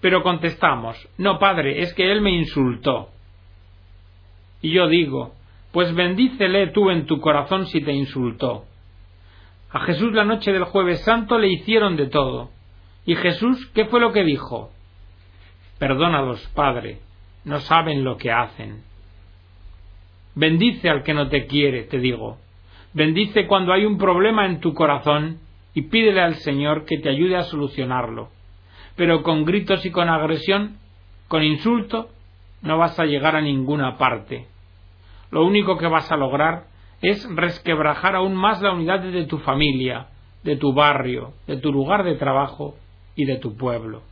Pero 0.00 0.22
contestamos, 0.22 0.96
no, 1.18 1.38
padre, 1.38 1.82
es 1.82 1.92
que 1.94 2.12
él 2.12 2.20
me 2.20 2.30
insultó. 2.30 3.08
Y 4.60 4.72
yo 4.72 4.86
digo, 4.88 5.34
pues 5.72 5.94
bendícele 5.94 6.68
tú 6.68 6.90
en 6.90 7.06
tu 7.06 7.20
corazón 7.20 7.66
si 7.66 7.80
te 7.80 7.92
insultó. 7.92 8.64
A 9.70 9.80
Jesús 9.80 10.12
la 10.12 10.24
noche 10.24 10.52
del 10.52 10.64
jueves 10.64 11.02
santo 11.04 11.38
le 11.38 11.48
hicieron 11.48 11.96
de 11.96 12.06
todo. 12.06 12.50
¿Y 13.06 13.16
Jesús 13.16 13.70
qué 13.74 13.86
fue 13.86 14.00
lo 14.00 14.12
que 14.12 14.24
dijo? 14.24 14.70
Perdónalos, 15.78 16.46
Padre, 16.54 17.00
no 17.44 17.60
saben 17.60 18.04
lo 18.04 18.16
que 18.16 18.30
hacen. 18.30 18.84
Bendice 20.34 20.88
al 20.88 21.02
que 21.02 21.14
no 21.14 21.28
te 21.28 21.46
quiere, 21.46 21.84
te 21.84 21.98
digo. 21.98 22.38
Bendice 22.92 23.46
cuando 23.46 23.72
hay 23.72 23.84
un 23.84 23.98
problema 23.98 24.46
en 24.46 24.60
tu 24.60 24.74
corazón 24.74 25.38
y 25.74 25.82
pídele 25.82 26.20
al 26.20 26.36
Señor 26.36 26.84
que 26.84 26.98
te 26.98 27.08
ayude 27.08 27.36
a 27.36 27.42
solucionarlo. 27.42 28.30
Pero 28.96 29.22
con 29.22 29.44
gritos 29.44 29.84
y 29.84 29.90
con 29.90 30.08
agresión, 30.08 30.78
con 31.28 31.42
insulto, 31.42 32.08
no 32.62 32.78
vas 32.78 32.98
a 32.98 33.04
llegar 33.04 33.36
a 33.36 33.40
ninguna 33.40 33.98
parte. 33.98 34.46
Lo 35.30 35.44
único 35.44 35.76
que 35.76 35.86
vas 35.86 36.10
a 36.10 36.16
lograr 36.16 36.64
es 37.02 37.28
resquebrajar 37.34 38.14
aún 38.14 38.34
más 38.34 38.62
la 38.62 38.72
unidad 38.72 39.00
de 39.00 39.24
tu 39.26 39.38
familia, 39.38 40.06
de 40.42 40.56
tu 40.56 40.72
barrio, 40.72 41.34
de 41.46 41.56
tu 41.56 41.72
lugar 41.72 42.04
de 42.04 42.14
trabajo 42.14 42.76
y 43.16 43.24
de 43.24 43.36
tu 43.36 43.56
pueblo. 43.56 44.02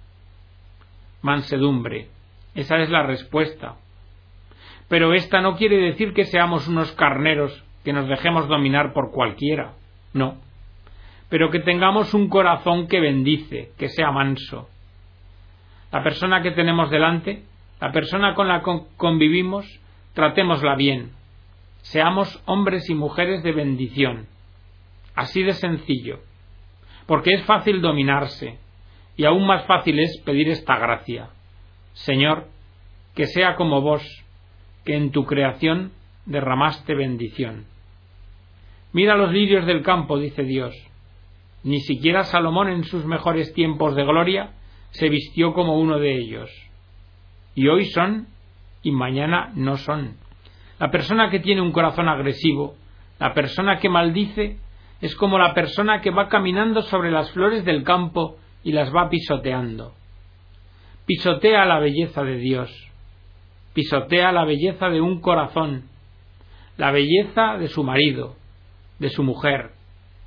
Mansedumbre, 1.23 2.09
esa 2.55 2.79
es 2.79 2.91
la 2.91 3.05
respuesta. 3.05 3.77
Pero 4.93 5.15
esta 5.15 5.41
no 5.41 5.57
quiere 5.57 5.79
decir 5.79 6.13
que 6.13 6.27
seamos 6.27 6.69
unos 6.69 6.93
carneros 6.93 7.65
que 7.83 7.95
nos 7.95 8.07
dejemos 8.11 8.47
dominar 8.47 8.93
por 8.93 9.11
cualquiera. 9.11 9.73
No. 10.13 10.37
Pero 11.31 11.49
que 11.49 11.61
tengamos 11.61 12.13
un 12.13 12.29
corazón 12.29 12.89
que 12.89 13.01
bendice, 13.01 13.71
que 13.79 13.89
sea 13.89 14.11
manso. 14.11 14.69
La 15.91 16.03
persona 16.03 16.43
que 16.43 16.51
tenemos 16.51 16.91
delante, 16.91 17.43
la 17.81 17.91
persona 17.91 18.35
con 18.35 18.49
la 18.49 18.61
que 18.61 18.81
convivimos, 18.99 19.65
tratémosla 20.13 20.77
bien. 20.77 21.13
Seamos 21.81 22.43
hombres 22.45 22.91
y 22.91 22.95
mujeres 22.95 23.43
de 23.43 23.53
bendición. 23.53 24.27
Así 25.15 25.43
de 25.43 25.55
sencillo. 25.55 26.19
Porque 27.07 27.31
es 27.33 27.43
fácil 27.47 27.81
dominarse, 27.81 28.59
y 29.17 29.25
aún 29.25 29.47
más 29.47 29.65
fácil 29.65 29.99
es 30.01 30.21
pedir 30.27 30.51
esta 30.51 30.77
gracia. 30.77 31.31
Señor, 31.95 32.49
que 33.15 33.25
sea 33.25 33.57
como 33.57 33.81
vos, 33.81 34.03
que 34.85 34.97
en 34.97 35.11
tu 35.11 35.25
creación 35.25 35.93
derramaste 36.27 36.95
bendición. 36.95 37.67
Mira 38.93 39.17
los 39.17 39.33
lirios 39.33 39.67
del 39.67 39.83
campo, 39.83 40.19
dice 40.19 40.43
Dios. 40.43 40.75
Ni 41.65 41.81
siquiera 41.81 42.25
Salomón 42.25 42.69
en 42.69 42.85
sus 42.85 43.05
mejores 43.05 43.53
tiempos 43.55 43.95
de 43.95 44.05
gloria 44.05 44.53
se 44.91 45.09
vistió 45.09 45.55
como 45.55 45.79
uno 45.79 45.99
de 45.99 46.17
ellos. 46.17 46.51
Y 47.55 47.69
hoy 47.69 47.87
son 47.87 48.27
y 48.83 48.91
mañana 48.91 49.53
no 49.55 49.77
son. 49.77 50.17
La 50.79 50.91
persona 50.91 51.31
que 51.31 51.41
tiene 51.41 51.61
un 51.61 51.73
corazón 51.73 52.09
agresivo, 52.09 52.75
la 53.19 53.33
persona 53.33 53.79
que 53.79 53.89
maldice, 53.89 54.59
es 55.01 55.15
como 55.17 55.39
la 55.39 55.55
persona 55.55 56.01
que 56.01 56.11
va 56.11 56.29
caminando 56.29 56.83
sobre 56.83 57.11
las 57.11 57.31
flores 57.33 57.65
del 57.65 57.85
campo 57.85 58.37
y 58.65 58.73
las 58.73 58.95
va 58.95 59.09
pisoteando 59.09 59.95
pisotea 61.07 61.65
la 61.65 61.79
belleza 61.79 62.23
de 62.23 62.37
Dios, 62.37 62.71
pisotea 63.75 64.33
la 64.33 64.45
belleza 64.45 64.89
de 64.89 65.01
un 65.01 65.21
corazón, 65.21 65.85
la 66.77 66.91
belleza 66.91 67.57
de 67.59 67.69
su 67.69 67.85
marido, 67.85 68.37
de 68.99 69.09
su 69.11 69.23
mujer, 69.23 69.71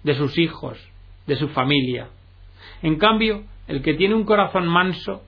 de 0.04 0.16
sus 0.16 0.38
hijos, 0.38 0.80
de 1.28 1.36
su 1.36 1.48
familia. 1.50 2.10
En 2.82 2.98
cambio, 2.98 3.44
el 3.68 3.82
que 3.82 3.94
tiene 3.94 4.16
un 4.16 4.25
corazón 4.25 4.68
manso, 4.68 5.24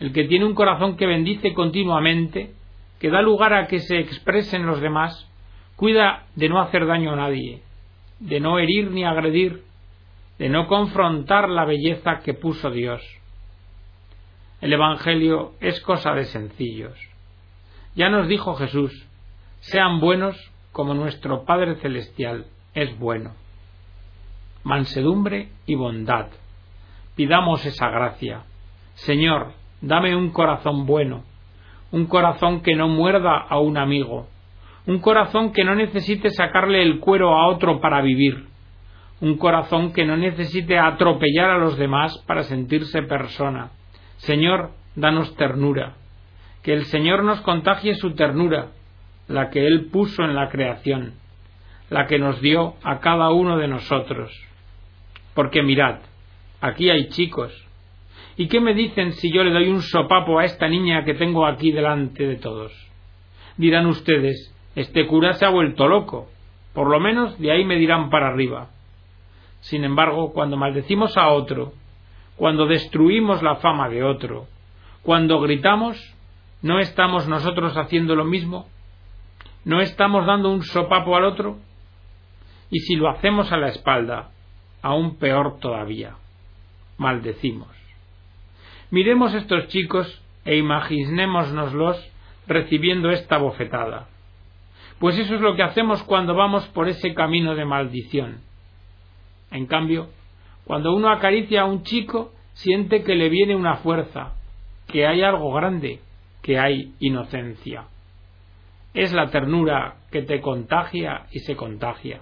el 0.00 0.12
que 0.12 0.24
tiene 0.24 0.44
un 0.44 0.54
corazón 0.54 0.96
que 0.96 1.06
bendice 1.06 1.52
continuamente, 1.54 2.54
que 2.98 3.10
da 3.10 3.22
lugar 3.22 3.52
a 3.52 3.66
que 3.66 3.80
se 3.80 3.98
expresen 3.98 4.66
los 4.66 4.80
demás, 4.80 5.28
cuida 5.76 6.26
de 6.36 6.48
no 6.48 6.60
hacer 6.60 6.86
daño 6.86 7.12
a 7.12 7.16
nadie, 7.16 7.62
de 8.20 8.40
no 8.40 8.58
herir 8.58 8.90
ni 8.90 9.04
agredir, 9.04 9.62
de 10.38 10.48
no 10.48 10.66
confrontar 10.66 11.48
la 11.48 11.64
belleza 11.64 12.20
que 12.24 12.34
puso 12.34 12.70
Dios. 12.70 13.02
El 14.60 14.72
Evangelio 14.72 15.52
es 15.60 15.80
cosa 15.80 16.14
de 16.14 16.24
sencillos. 16.24 17.11
Ya 17.94 18.08
nos 18.08 18.26
dijo 18.26 18.54
Jesús, 18.54 19.06
sean 19.60 20.00
buenos 20.00 20.36
como 20.72 20.94
nuestro 20.94 21.44
Padre 21.44 21.76
Celestial 21.76 22.46
es 22.74 22.98
bueno. 22.98 23.32
Mansedumbre 24.64 25.50
y 25.66 25.74
bondad. 25.74 26.28
Pidamos 27.16 27.66
esa 27.66 27.90
gracia. 27.90 28.44
Señor, 28.94 29.52
dame 29.82 30.16
un 30.16 30.30
corazón 30.30 30.86
bueno, 30.86 31.24
un 31.90 32.06
corazón 32.06 32.62
que 32.62 32.74
no 32.74 32.88
muerda 32.88 33.36
a 33.36 33.58
un 33.58 33.76
amigo, 33.76 34.28
un 34.86 34.98
corazón 34.98 35.52
que 35.52 35.64
no 35.64 35.74
necesite 35.74 36.30
sacarle 36.30 36.82
el 36.82 36.98
cuero 36.98 37.34
a 37.34 37.48
otro 37.48 37.80
para 37.80 38.00
vivir, 38.00 38.46
un 39.20 39.36
corazón 39.36 39.92
que 39.92 40.06
no 40.06 40.16
necesite 40.16 40.78
atropellar 40.78 41.50
a 41.50 41.58
los 41.58 41.76
demás 41.76 42.16
para 42.26 42.44
sentirse 42.44 43.02
persona, 43.02 43.70
Señor, 44.16 44.70
danos 44.94 45.34
ternura, 45.36 45.96
que 46.62 46.72
el 46.72 46.84
Señor 46.86 47.24
nos 47.24 47.40
contagie 47.40 47.94
su 47.94 48.14
ternura, 48.14 48.68
la 49.28 49.50
que 49.50 49.66
Él 49.66 49.86
puso 49.86 50.22
en 50.24 50.34
la 50.34 50.48
creación, 50.48 51.14
la 51.90 52.06
que 52.06 52.18
nos 52.18 52.40
dio 52.40 52.74
a 52.82 53.00
cada 53.00 53.30
uno 53.30 53.58
de 53.58 53.68
nosotros. 53.68 54.32
Porque 55.34 55.62
mirad, 55.62 56.00
aquí 56.60 56.90
hay 56.90 57.08
chicos. 57.08 57.52
¿Y 58.36 58.48
qué 58.48 58.60
me 58.60 58.74
dicen 58.74 59.12
si 59.12 59.32
yo 59.32 59.44
le 59.44 59.50
doy 59.50 59.68
un 59.68 59.82
sopapo 59.82 60.38
a 60.38 60.44
esta 60.44 60.68
niña 60.68 61.04
que 61.04 61.14
tengo 61.14 61.46
aquí 61.46 61.72
delante 61.72 62.26
de 62.26 62.36
todos? 62.36 62.72
Dirán 63.56 63.86
ustedes, 63.86 64.54
este 64.74 65.06
cura 65.06 65.34
se 65.34 65.44
ha 65.44 65.50
vuelto 65.50 65.86
loco. 65.88 66.30
Por 66.72 66.88
lo 66.88 66.98
menos 67.00 67.38
de 67.38 67.52
ahí 67.52 67.64
me 67.64 67.76
dirán 67.76 68.08
para 68.08 68.28
arriba. 68.28 68.70
Sin 69.60 69.84
embargo, 69.84 70.32
cuando 70.32 70.56
maldecimos 70.56 71.16
a 71.16 71.28
otro, 71.28 71.74
cuando 72.36 72.66
destruimos 72.66 73.42
la 73.42 73.56
fama 73.56 73.88
de 73.88 74.02
otro, 74.02 74.46
cuando 75.02 75.40
gritamos, 75.40 75.98
¿no 76.62 76.78
estamos 76.78 77.28
nosotros 77.28 77.76
haciendo 77.76 78.14
lo 78.14 78.24
mismo? 78.24 78.68
¿No 79.64 79.80
estamos 79.80 80.26
dando 80.26 80.50
un 80.50 80.62
sopapo 80.62 81.16
al 81.16 81.24
otro? 81.24 81.58
Y 82.70 82.80
si 82.80 82.96
lo 82.96 83.10
hacemos 83.10 83.52
a 83.52 83.56
la 83.56 83.68
espalda, 83.68 84.30
aún 84.80 85.16
peor 85.16 85.58
todavía, 85.60 86.16
maldecimos. 86.98 87.68
Miremos 88.90 89.34
estos 89.34 89.68
chicos 89.68 90.22
e 90.44 90.56
imaginémonoslos 90.56 92.10
recibiendo 92.46 93.10
esta 93.10 93.38
bofetada. 93.38 94.08
Pues 94.98 95.18
eso 95.18 95.34
es 95.34 95.40
lo 95.40 95.56
que 95.56 95.62
hacemos 95.62 96.02
cuando 96.04 96.34
vamos 96.34 96.66
por 96.68 96.88
ese 96.88 97.14
camino 97.14 97.54
de 97.54 97.64
maldición. 97.64 98.40
En 99.50 99.66
cambio, 99.66 100.08
cuando 100.64 100.94
uno 100.94 101.10
acaricia 101.10 101.62
a 101.62 101.64
un 101.64 101.82
chico, 101.82 102.32
siente 102.54 103.02
que 103.02 103.14
le 103.14 103.28
viene 103.28 103.56
una 103.56 103.76
fuerza, 103.76 104.34
que 104.86 105.06
hay 105.06 105.22
algo 105.22 105.52
grande, 105.52 106.00
que 106.42 106.58
hay 106.58 106.94
inocencia. 107.00 107.84
Es 108.94 109.12
la 109.12 109.30
ternura 109.30 109.96
que 110.10 110.22
te 110.22 110.40
contagia 110.40 111.26
y 111.30 111.38
se 111.40 111.56
contagia. 111.56 112.20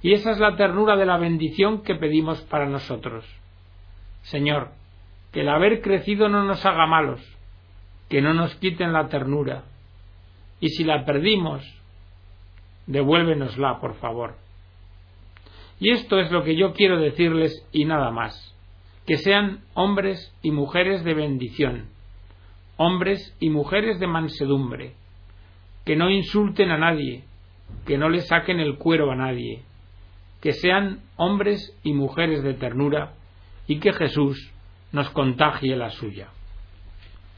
Y 0.00 0.12
esa 0.12 0.30
es 0.30 0.38
la 0.38 0.56
ternura 0.56 0.96
de 0.96 1.06
la 1.06 1.16
bendición 1.16 1.82
que 1.82 1.94
pedimos 1.94 2.40
para 2.42 2.66
nosotros. 2.66 3.24
Señor, 4.22 4.70
que 5.32 5.40
el 5.40 5.48
haber 5.48 5.82
crecido 5.82 6.28
no 6.28 6.44
nos 6.44 6.64
haga 6.64 6.86
malos, 6.86 7.20
que 8.08 8.22
no 8.22 8.34
nos 8.34 8.54
quiten 8.56 8.92
la 8.92 9.08
ternura. 9.08 9.64
Y 10.60 10.68
si 10.68 10.84
la 10.84 11.04
perdimos, 11.04 11.62
devuélvenosla, 12.86 13.80
por 13.80 13.94
favor. 13.96 14.36
Y 15.80 15.90
esto 15.90 16.18
es 16.18 16.30
lo 16.30 16.44
que 16.44 16.56
yo 16.56 16.72
quiero 16.72 16.98
decirles 16.98 17.66
y 17.72 17.84
nada 17.84 18.10
más. 18.10 18.54
Que 19.06 19.18
sean 19.18 19.64
hombres 19.74 20.34
y 20.42 20.50
mujeres 20.50 21.04
de 21.04 21.14
bendición, 21.14 21.88
hombres 22.76 23.36
y 23.40 23.50
mujeres 23.50 24.00
de 24.00 24.06
mansedumbre, 24.06 24.94
que 25.84 25.96
no 25.96 26.10
insulten 26.10 26.70
a 26.70 26.78
nadie, 26.78 27.24
que 27.86 27.98
no 27.98 28.08
le 28.08 28.20
saquen 28.20 28.60
el 28.60 28.78
cuero 28.78 29.10
a 29.10 29.16
nadie, 29.16 29.62
que 30.40 30.52
sean 30.52 31.00
hombres 31.16 31.76
y 31.82 31.92
mujeres 31.92 32.42
de 32.42 32.54
ternura 32.54 33.12
y 33.66 33.80
que 33.80 33.92
Jesús 33.92 34.52
nos 34.92 35.10
contagie 35.10 35.76
la 35.76 35.90
suya. 35.90 36.28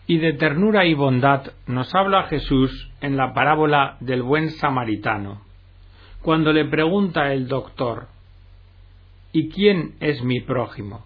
Y 0.06 0.18
de 0.18 0.34
ternura 0.34 0.84
y 0.84 0.94
bondad 0.94 1.52
nos 1.66 1.94
habla 1.94 2.24
Jesús 2.24 2.90
en 3.00 3.16
la 3.16 3.34
parábola 3.34 3.96
del 4.00 4.22
buen 4.22 4.50
samaritano, 4.50 5.42
cuando 6.22 6.52
le 6.52 6.64
pregunta 6.64 7.32
el 7.32 7.48
doctor, 7.48 8.08
¿Y 9.38 9.50
quién 9.50 9.96
es 10.00 10.22
mi 10.22 10.40
prójimo? 10.40 11.04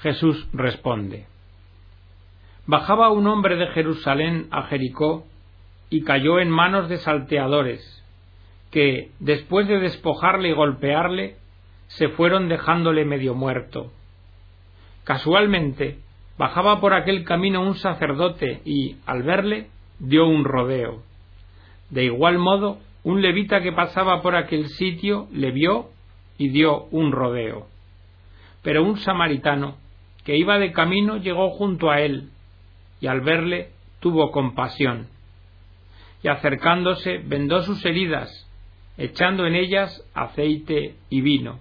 Jesús 0.00 0.48
responde, 0.54 1.26
Bajaba 2.68 3.10
un 3.10 3.28
hombre 3.28 3.54
de 3.56 3.68
Jerusalén 3.68 4.48
a 4.50 4.64
Jericó 4.64 5.24
y 5.88 6.02
cayó 6.02 6.40
en 6.40 6.50
manos 6.50 6.88
de 6.88 6.98
salteadores, 6.98 7.80
que, 8.72 9.10
después 9.20 9.68
de 9.68 9.78
despojarle 9.78 10.48
y 10.48 10.52
golpearle, 10.52 11.36
se 11.86 12.08
fueron 12.08 12.48
dejándole 12.48 13.04
medio 13.04 13.34
muerto. 13.34 13.92
Casualmente, 15.04 16.00
bajaba 16.38 16.80
por 16.80 16.92
aquel 16.92 17.24
camino 17.24 17.62
un 17.62 17.76
sacerdote 17.76 18.62
y, 18.64 18.96
al 19.06 19.22
verle, 19.22 19.68
dio 20.00 20.26
un 20.26 20.44
rodeo. 20.44 21.04
De 21.90 22.04
igual 22.04 22.38
modo, 22.38 22.78
un 23.04 23.22
levita 23.22 23.60
que 23.60 23.70
pasaba 23.70 24.22
por 24.22 24.34
aquel 24.34 24.66
sitio 24.70 25.28
le 25.32 25.52
vio 25.52 25.90
y 26.36 26.48
dio 26.48 26.86
un 26.90 27.12
rodeo. 27.12 27.68
Pero 28.62 28.82
un 28.82 28.96
samaritano 28.96 29.76
que 30.24 30.36
iba 30.36 30.58
de 30.58 30.72
camino 30.72 31.18
llegó 31.18 31.50
junto 31.50 31.90
a 31.90 32.00
él 32.00 32.30
y 33.00 33.06
al 33.06 33.20
verle 33.20 33.70
tuvo 34.00 34.30
compasión 34.30 35.08
y 36.22 36.28
acercándose 36.28 37.18
vendó 37.18 37.62
sus 37.62 37.84
heridas 37.84 38.48
echando 38.96 39.46
en 39.46 39.54
ellas 39.54 40.02
aceite 40.14 40.96
y 41.10 41.20
vino 41.20 41.60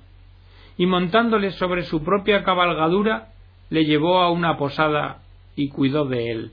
y 0.77 0.85
montándole 0.85 1.51
sobre 1.51 1.83
su 1.83 2.03
propia 2.03 2.43
cabalgadura 2.43 3.29
le 3.69 3.85
llevó 3.85 4.19
a 4.19 4.31
una 4.31 4.57
posada 4.57 5.21
y 5.55 5.69
cuidó 5.69 6.05
de 6.05 6.31
él. 6.31 6.51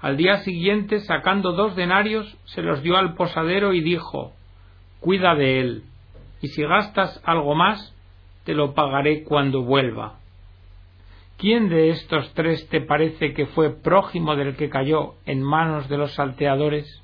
Al 0.00 0.16
día 0.16 0.38
siguiente, 0.38 1.00
sacando 1.00 1.52
dos 1.52 1.74
denarios, 1.76 2.36
se 2.44 2.62
los 2.62 2.82
dio 2.82 2.96
al 2.96 3.14
posadero 3.14 3.72
y 3.72 3.80
dijo 3.80 4.32
Cuida 5.00 5.34
de 5.34 5.60
él 5.60 5.82
y 6.40 6.48
si 6.48 6.62
gastas 6.62 7.20
algo 7.24 7.54
más, 7.54 7.94
te 8.44 8.54
lo 8.54 8.74
pagaré 8.74 9.24
cuando 9.24 9.62
vuelva. 9.62 10.18
¿Quién 11.38 11.68
de 11.68 11.90
estos 11.90 12.32
tres 12.32 12.66
te 12.68 12.80
parece 12.80 13.34
que 13.34 13.46
fue 13.46 13.70
prójimo 13.70 14.36
del 14.36 14.56
que 14.56 14.70
cayó 14.70 15.16
en 15.26 15.42
manos 15.42 15.86
de 15.88 15.98
los 15.98 16.14
salteadores? 16.14 17.02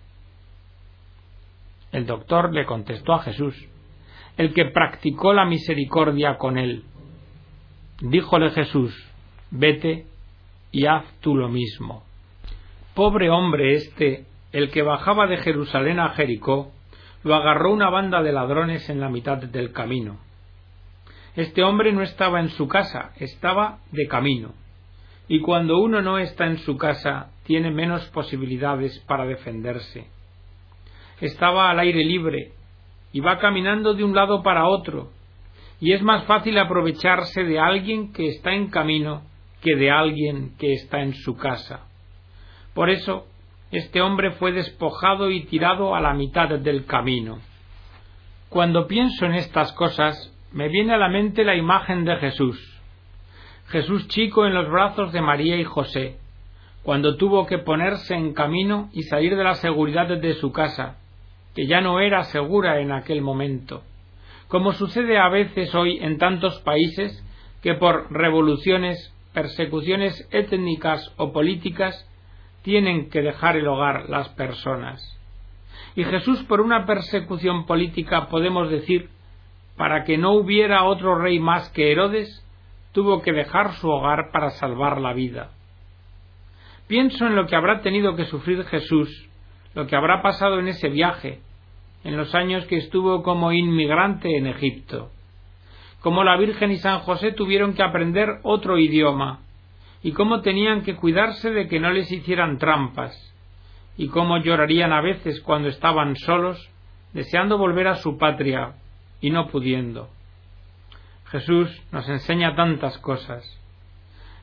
El 1.92 2.07
doctor 2.07 2.55
le 2.55 2.64
contestó 2.64 3.12
a 3.12 3.23
Jesús, 3.23 3.55
el 4.38 4.55
que 4.55 4.64
practicó 4.64 5.35
la 5.35 5.45
misericordia 5.45 6.38
con 6.38 6.57
él. 6.57 6.85
Díjole 8.01 8.51
Jesús, 8.53 8.95
vete 9.51 10.07
y 10.71 10.87
haz 10.87 11.05
tú 11.21 11.37
lo 11.37 11.51
mismo. 11.51 12.03
Pobre 12.95 13.29
hombre 13.29 13.75
este, 13.75 14.25
el 14.53 14.71
que 14.71 14.81
bajaba 14.81 15.27
de 15.27 15.37
Jerusalén 15.37 16.01
a 16.01 16.11
Jericó, 16.11 16.73
lo 17.23 17.35
agarró 17.35 17.71
una 17.71 17.90
banda 17.90 18.23
de 18.23 18.33
ladrones 18.33 18.88
en 18.88 18.99
la 18.99 19.11
mitad 19.11 19.37
del 19.37 19.73
camino. 19.73 20.18
Este 21.35 21.62
hombre 21.62 21.92
no 21.92 22.03
estaba 22.03 22.40
en 22.40 22.51
su 22.51 22.68
casa, 22.68 23.12
estaba 23.16 23.79
de 23.90 24.07
camino. 24.07 24.53
Y 25.29 25.40
cuando 25.40 25.79
uno 25.79 26.03
no 26.03 26.18
está 26.18 26.47
en 26.47 26.59
su 26.59 26.77
casa, 26.77 27.31
tiene 27.45 27.71
menos 27.71 28.05
posibilidades 28.09 28.99
para 29.07 29.25
defenderse. 29.25 30.09
Estaba 31.21 31.71
al 31.71 31.79
aire 31.79 32.05
libre 32.05 32.53
y 33.12 33.21
va 33.21 33.38
caminando 33.38 33.95
de 33.95 34.05
un 34.05 34.14
lado 34.14 34.42
para 34.42 34.66
otro, 34.66 35.11
y 35.81 35.92
es 35.92 36.03
más 36.03 36.25
fácil 36.25 36.59
aprovecharse 36.59 37.45
de 37.45 37.59
alguien 37.59 38.12
que 38.12 38.29
está 38.29 38.53
en 38.53 38.68
camino 38.68 39.23
que 39.61 39.77
de 39.77 39.90
alguien 39.90 40.55
que 40.59 40.73
está 40.75 41.01
en 41.01 41.14
su 41.14 41.37
casa. 41.37 41.87
Por 42.75 42.90
eso, 42.90 43.27
este 43.71 44.01
hombre 44.01 44.33
fue 44.33 44.53
despojado 44.53 45.31
y 45.31 45.45
tirado 45.45 45.95
a 45.95 46.01
la 46.01 46.14
mitad 46.14 46.49
del 46.49 46.85
camino. 46.85 47.40
Cuando 48.49 48.87
pienso 48.87 49.25
en 49.25 49.35
estas 49.35 49.73
cosas, 49.73 50.32
me 50.53 50.69
viene 50.69 50.95
a 50.95 50.99
la 50.99 51.09
mente 51.09 51.45
la 51.45 51.57
imagen 51.57 52.05
de 52.05 52.17
Jesús. 52.17 52.59
Jesús 53.69 54.07
chico 54.09 54.47
en 54.47 54.55
los 54.55 54.69
brazos 54.71 55.12
de 55.12 55.23
María 55.23 55.57
y 55.57 55.65
José, 55.65 56.19
cuando 56.83 57.17
tuvo 57.17 57.47
que 57.47 57.59
ponerse 57.59 58.15
en 58.15 58.35
camino 58.35 58.91
y 58.93 59.03
salir 59.05 59.37
de 59.37 59.45
la 59.45 59.55
seguridad 59.55 60.09
de 60.09 60.35
su 60.35 60.53
casa, 60.53 60.99
que 61.55 61.67
ya 61.67 61.81
no 61.81 62.01
era 62.01 62.25
segura 62.25 62.81
en 62.81 62.93
aquel 62.93 63.23
momento, 63.23 63.83
como 64.49 64.73
sucede 64.73 65.19
a 65.19 65.29
veces 65.29 65.75
hoy 65.75 65.99
en 66.01 66.19
tantos 66.19 66.61
países 66.61 67.25
que 67.62 67.75
por 67.75 68.12
revoluciones, 68.12 69.15
persecuciones 69.33 70.29
étnicas 70.31 71.12
o 71.17 71.33
políticas 71.33 72.09
tienen 72.62 73.09
que 73.09 73.23
dejar 73.23 73.57
el 73.57 73.67
hogar 73.67 74.11
las 74.11 74.29
personas. 74.31 75.19
Y 75.95 76.05
Jesús, 76.05 76.43
por 76.45 76.61
una 76.61 76.85
persecución 76.87 77.67
política, 77.67 78.29
podemos 78.29 78.71
decir, 78.71 79.09
para 79.77 80.05
que 80.05 80.19
no 80.19 80.33
hubiera 80.33 80.85
otro 80.85 81.19
rey 81.19 81.39
más 81.39 81.69
que 81.71 81.93
Herodes, 81.93 82.47
tuvo 82.93 83.23
que 83.23 83.33
dejar 83.33 83.73
su 83.75 83.89
hogar 83.89 84.31
para 84.33 84.51
salvar 84.51 85.01
la 85.01 85.13
vida. 85.13 85.51
Pienso 86.87 87.27
en 87.27 87.37
lo 87.37 87.47
que 87.47 87.57
habrá 87.57 87.81
tenido 87.81 88.17
que 88.17 88.27
sufrir 88.27 88.65
Jesús, 88.65 89.29
lo 89.75 89.87
que 89.87 89.97
habrá 89.97 90.21
pasado 90.21 90.59
en 90.59 90.69
ese 90.69 90.89
viaje, 90.89 91.41
en 92.05 92.17
los 92.17 92.35
años 92.35 92.67
que 92.67 92.77
estuvo 92.77 93.23
como 93.23 93.53
inmigrante 93.53 94.37
en 94.37 94.47
Egipto, 94.47 95.11
cómo 96.01 96.25
la 96.25 96.37
Virgen 96.37 96.71
y 96.71 96.77
San 96.77 96.99
José 97.01 97.33
tuvieron 97.33 97.75
que 97.75 97.83
aprender 97.83 98.29
otro 98.43 98.79
idioma, 98.79 99.41
y 100.03 100.13
cómo 100.13 100.43
tenían 100.43 100.83
que 100.83 100.97
cuidarse 100.97 101.51
de 101.51 101.69
que 101.69 101.81
no 101.81 101.91
les 101.91 102.11
hicieran 102.11 102.59
trampas, 102.59 103.15
y 103.97 104.09
cómo 104.09 104.39
llorarían 104.39 104.93
a 104.93 105.01
veces 105.01 105.41
cuando 105.41 105.69
estaban 105.69 106.17
solos, 106.17 106.71
deseando 107.15 107.57
volver 107.57 107.87
a 107.89 107.95
su 107.95 108.19
patria 108.19 108.75
y 109.23 109.31
no 109.31 109.49
pudiendo. 109.49 110.11
Jesús 111.31 111.71
nos 111.91 112.07
enseña 112.11 112.55
tantas 112.55 112.99
cosas. 112.99 113.43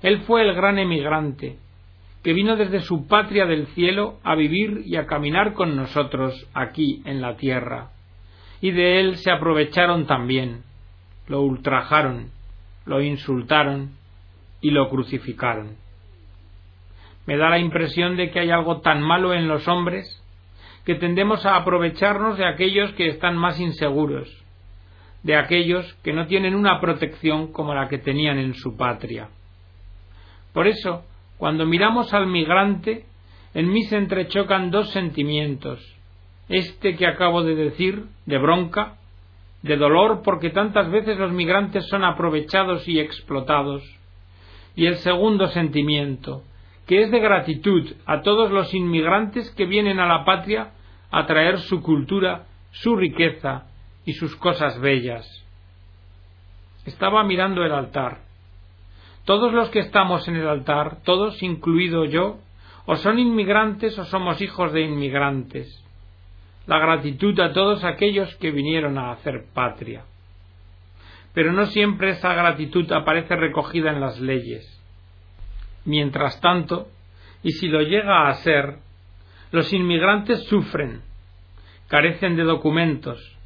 Él 0.02 0.22
fue 0.22 0.42
el 0.42 0.56
gran 0.56 0.80
emigrante, 0.80 1.58
que 2.24 2.34
vino 2.34 2.56
desde 2.56 2.82
su 2.82 3.08
patria 3.08 3.46
del 3.46 3.68
cielo 3.68 4.18
a 4.24 4.36
vivir 4.36 4.82
y 4.86 4.96
a 4.96 5.06
caminar 5.06 5.54
con 5.54 5.76
nosotros 5.76 6.48
aquí 6.56 7.04
en 7.06 7.22
la 7.22 7.38
tierra. 7.38 7.92
Y 8.62 8.72
de 8.72 9.00
él 9.00 9.18
se 9.18 9.32
aprovecharon 9.32 10.08
también, 10.08 10.64
lo 11.28 11.42
ultrajaron, 11.42 12.32
lo 12.86 13.02
insultaron 13.02 13.92
y 14.62 14.72
lo 14.72 14.90
crucificaron. 14.90 15.78
Me 17.26 17.38
da 17.38 17.50
la 17.50 17.60
impresión 17.60 18.18
de 18.18 18.32
que 18.32 18.40
hay 18.40 18.50
algo 18.50 18.82
tan 18.82 19.02
malo 19.02 19.34
en 19.34 19.48
los 19.48 19.68
hombres 19.68 20.20
que 20.86 20.96
tendemos 20.96 21.46
a 21.46 21.56
aprovecharnos 21.56 22.38
de 22.38 22.48
aquellos 22.48 22.92
que 22.94 23.08
están 23.08 23.38
más 23.38 23.60
inseguros, 23.60 24.39
de 25.24 25.36
aquellos 25.36 25.94
que 26.04 26.14
no 26.14 26.28
tienen 26.28 26.56
una 26.56 26.80
protección 26.80 27.52
como 27.52 27.74
la 27.74 27.88
que 27.88 27.98
tenían 27.98 28.38
en 28.38 28.54
su 28.54 28.78
patria. 28.78 29.30
Por 30.54 30.68
eso, 30.68 31.04
cuando 31.38 31.66
miramos 31.66 32.14
al 32.14 32.28
migrante, 32.28 33.06
en 33.54 33.72
mí 33.72 33.84
se 33.84 33.98
entrechocan 33.98 34.72
dos 34.72 34.92
sentimientos, 34.92 35.80
este 36.48 36.96
que 36.96 37.08
acabo 37.08 37.44
de 37.44 37.56
decir, 37.56 38.06
de 38.26 38.38
bronca, 38.38 38.96
de 39.62 39.76
dolor 39.76 40.22
porque 40.24 40.50
tantas 40.50 40.90
veces 40.90 41.18
los 41.18 41.32
migrantes 41.32 41.88
son 41.88 42.04
aprovechados 42.04 42.88
y 42.88 43.00
explotados, 43.00 43.84
y 44.76 44.86
el 44.86 44.96
segundo 44.98 45.48
sentimiento, 45.48 46.44
que 46.88 47.04
es 47.04 47.12
de 47.12 47.20
gratitud 47.20 47.92
a 48.06 48.22
todos 48.22 48.52
los 48.52 48.74
inmigrantes 48.74 49.52
que 49.52 49.66
vienen 49.66 50.00
a 50.00 50.08
la 50.08 50.26
patria 50.26 50.72
a 51.12 51.26
traer 51.26 51.60
su 51.60 51.82
cultura, 51.82 52.46
su 52.72 52.96
riqueza 52.96 53.69
y 54.10 54.14
sus 54.14 54.36
cosas 54.38 54.80
bellas. 54.80 55.24
Estaba 56.84 57.24
mirando 57.24 57.64
el 57.64 57.72
altar. 57.72 58.22
Todos 59.24 59.54
los 59.54 59.70
que 59.70 59.82
estamos 59.82 60.28
en 60.28 60.36
el 60.36 60.48
altar, 60.48 61.04
todos 61.04 61.44
incluido 61.44 62.06
yo, 62.06 62.40
o 62.88 62.96
son 62.96 63.20
inmigrantes 63.20 64.00
o 64.00 64.06
somos 64.06 64.42
hijos 64.42 64.74
de 64.74 64.82
inmigrantes. 64.82 65.86
La 66.66 66.80
gratitud 66.80 67.40
a 67.40 67.54
todos 67.54 67.84
aquellos 67.84 68.36
que 68.38 68.50
vinieron 68.50 68.98
a 68.98 69.12
hacer 69.12 69.46
patria. 69.54 70.06
Pero 71.36 71.54
no 71.54 71.68
siempre 71.68 72.10
esa 72.10 72.34
gratitud 72.34 72.92
aparece 72.92 73.36
recogida 73.36 73.92
en 73.92 74.02
las 74.02 74.20
leyes. 74.20 74.66
Mientras 75.86 76.42
tanto, 76.42 76.88
y 77.44 77.52
si 77.52 77.68
lo 77.68 77.84
llega 77.84 78.28
a 78.28 78.34
ser, 78.34 78.80
los 79.52 79.72
inmigrantes 79.72 80.46
sufren, 80.46 81.04
carecen 81.90 82.36
de 82.38 82.44
documentos, 82.44 83.39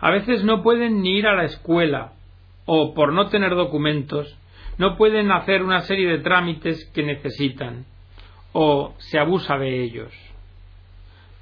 a 0.00 0.10
veces 0.10 0.44
no 0.44 0.62
pueden 0.62 1.02
ni 1.02 1.18
ir 1.18 1.26
a 1.26 1.34
la 1.34 1.44
escuela, 1.44 2.12
o 2.64 2.94
por 2.94 3.12
no 3.12 3.28
tener 3.28 3.54
documentos, 3.54 4.36
no 4.78 4.96
pueden 4.96 5.30
hacer 5.32 5.62
una 5.62 5.82
serie 5.82 6.08
de 6.08 6.18
trámites 6.18 6.84
que 6.94 7.02
necesitan, 7.02 7.86
o 8.52 8.94
se 8.98 9.18
abusa 9.18 9.56
de 9.56 9.82
ellos. 9.82 10.12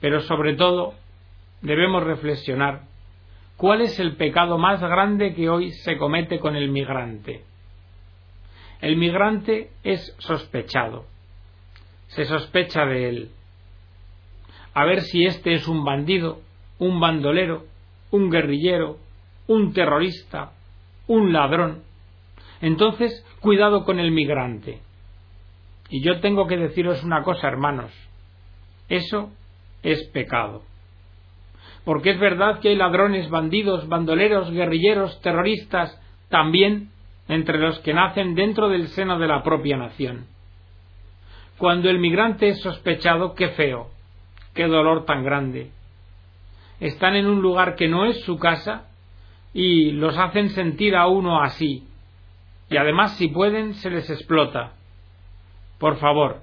Pero 0.01 0.21
sobre 0.21 0.55
todo, 0.55 0.95
debemos 1.63 2.05
reflexionar 2.05 2.83
cuál 3.57 3.81
es 3.81 3.99
el 3.99 4.17
pecado 4.17 4.59
más 4.59 4.81
grande 4.81 5.35
que 5.35 5.49
hoy 5.49 5.71
se 5.71 5.97
comete 5.97 6.39
con 6.39 6.57
el 6.57 6.71
migrante. 6.71 7.45
El 8.81 8.97
migrante 8.97 9.71
es 9.83 10.15
sospechado. 10.19 11.07
Se 12.09 12.27
sospecha 12.27 12.85
de 12.85 13.09
él 13.09 13.31
a 14.75 14.85
ver 14.85 15.03
si 15.03 15.25
este 15.25 15.55
es 15.55 15.69
un 15.69 15.85
bandido, 15.85 16.41
un 16.79 16.99
bandolero, 16.99 17.65
un 18.15 18.31
guerrillero, 18.31 18.99
un 19.49 19.73
terrorista, 19.73 20.53
un 21.09 21.33
ladrón. 21.33 21.83
Entonces, 22.61 23.27
cuidado 23.41 23.85
con 23.85 23.99
el 23.99 24.13
migrante. 24.13 24.79
Y 25.91 26.01
yo 26.01 26.21
tengo 26.21 26.47
que 26.47 26.57
deciros 26.57 27.03
una 27.03 27.25
cosa, 27.25 27.49
hermanos. 27.49 27.91
Eso 28.89 29.33
es 29.83 30.05
pecado. 30.13 30.63
Porque 31.85 32.11
es 32.11 32.21
verdad 32.21 32.61
que 32.61 32.69
hay 32.69 32.77
ladrones, 32.77 33.29
bandidos, 33.31 33.89
bandoleros, 33.89 34.49
guerrilleros, 34.53 35.21
terroristas, 35.21 36.01
también 36.29 36.91
entre 37.27 37.59
los 37.59 37.81
que 37.81 37.95
nacen 37.95 38.37
dentro 38.37 38.69
del 38.69 38.87
seno 38.89 39.19
de 39.19 39.27
la 39.27 39.43
propia 39.43 39.77
nación. 39.77 40.27
Cuando 41.59 41.91
el 41.91 41.99
migrante 41.99 42.47
es 42.47 42.61
sospechado, 42.61 43.35
qué 43.35 43.49
feo, 43.49 43.89
qué 44.55 44.69
dolor 44.69 45.05
tan 45.05 45.25
grande. 45.25 45.73
Están 46.81 47.17
en 47.17 47.27
un 47.27 47.41
lugar 47.41 47.77
que 47.77 47.89
no 47.89 48.07
es 48.07 48.21
su 48.25 48.39
casa 48.39 48.89
y 49.53 49.93
los 49.93 50.19
hacen 50.19 50.51
sentir 50.51 50.97
a 50.97 51.07
uno 51.07 51.43
así. 51.43 51.87
Y 52.69 52.77
además, 52.77 53.17
si 53.17 53.29
pueden, 53.29 53.75
se 53.75 53.91
les 53.91 54.11
explota. 54.11 54.73
Por 55.79 55.97
favor, 55.99 56.43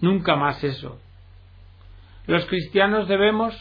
nunca 0.00 0.36
más 0.36 0.62
eso. 0.64 0.98
Los 2.26 2.46
cristianos 2.46 3.08
debemos 3.08 3.54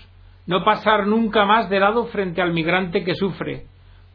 no 0.46 0.64
pasar 0.64 1.08
nunca 1.08 1.46
más 1.46 1.70
de 1.70 1.80
lado 1.80 2.06
frente 2.06 2.42
al 2.42 2.54
migrante 2.54 3.04
que 3.04 3.16
sufre, 3.16 3.66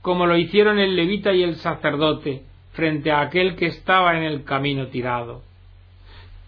como 0.01 0.27
lo 0.27 0.37
hicieron 0.37 0.79
el 0.79 0.97
levita 0.97 1.33
y 1.33 1.43
el 1.43 1.57
sacerdote 1.57 2.43
frente 2.73 3.13
a 3.13 3.21
aquel 3.21 3.57
que 3.57 3.67
estaba 3.67 4.17
en 4.17 4.25
el 4.25 4.45
camino 4.45 4.89
tirado. 4.89 5.43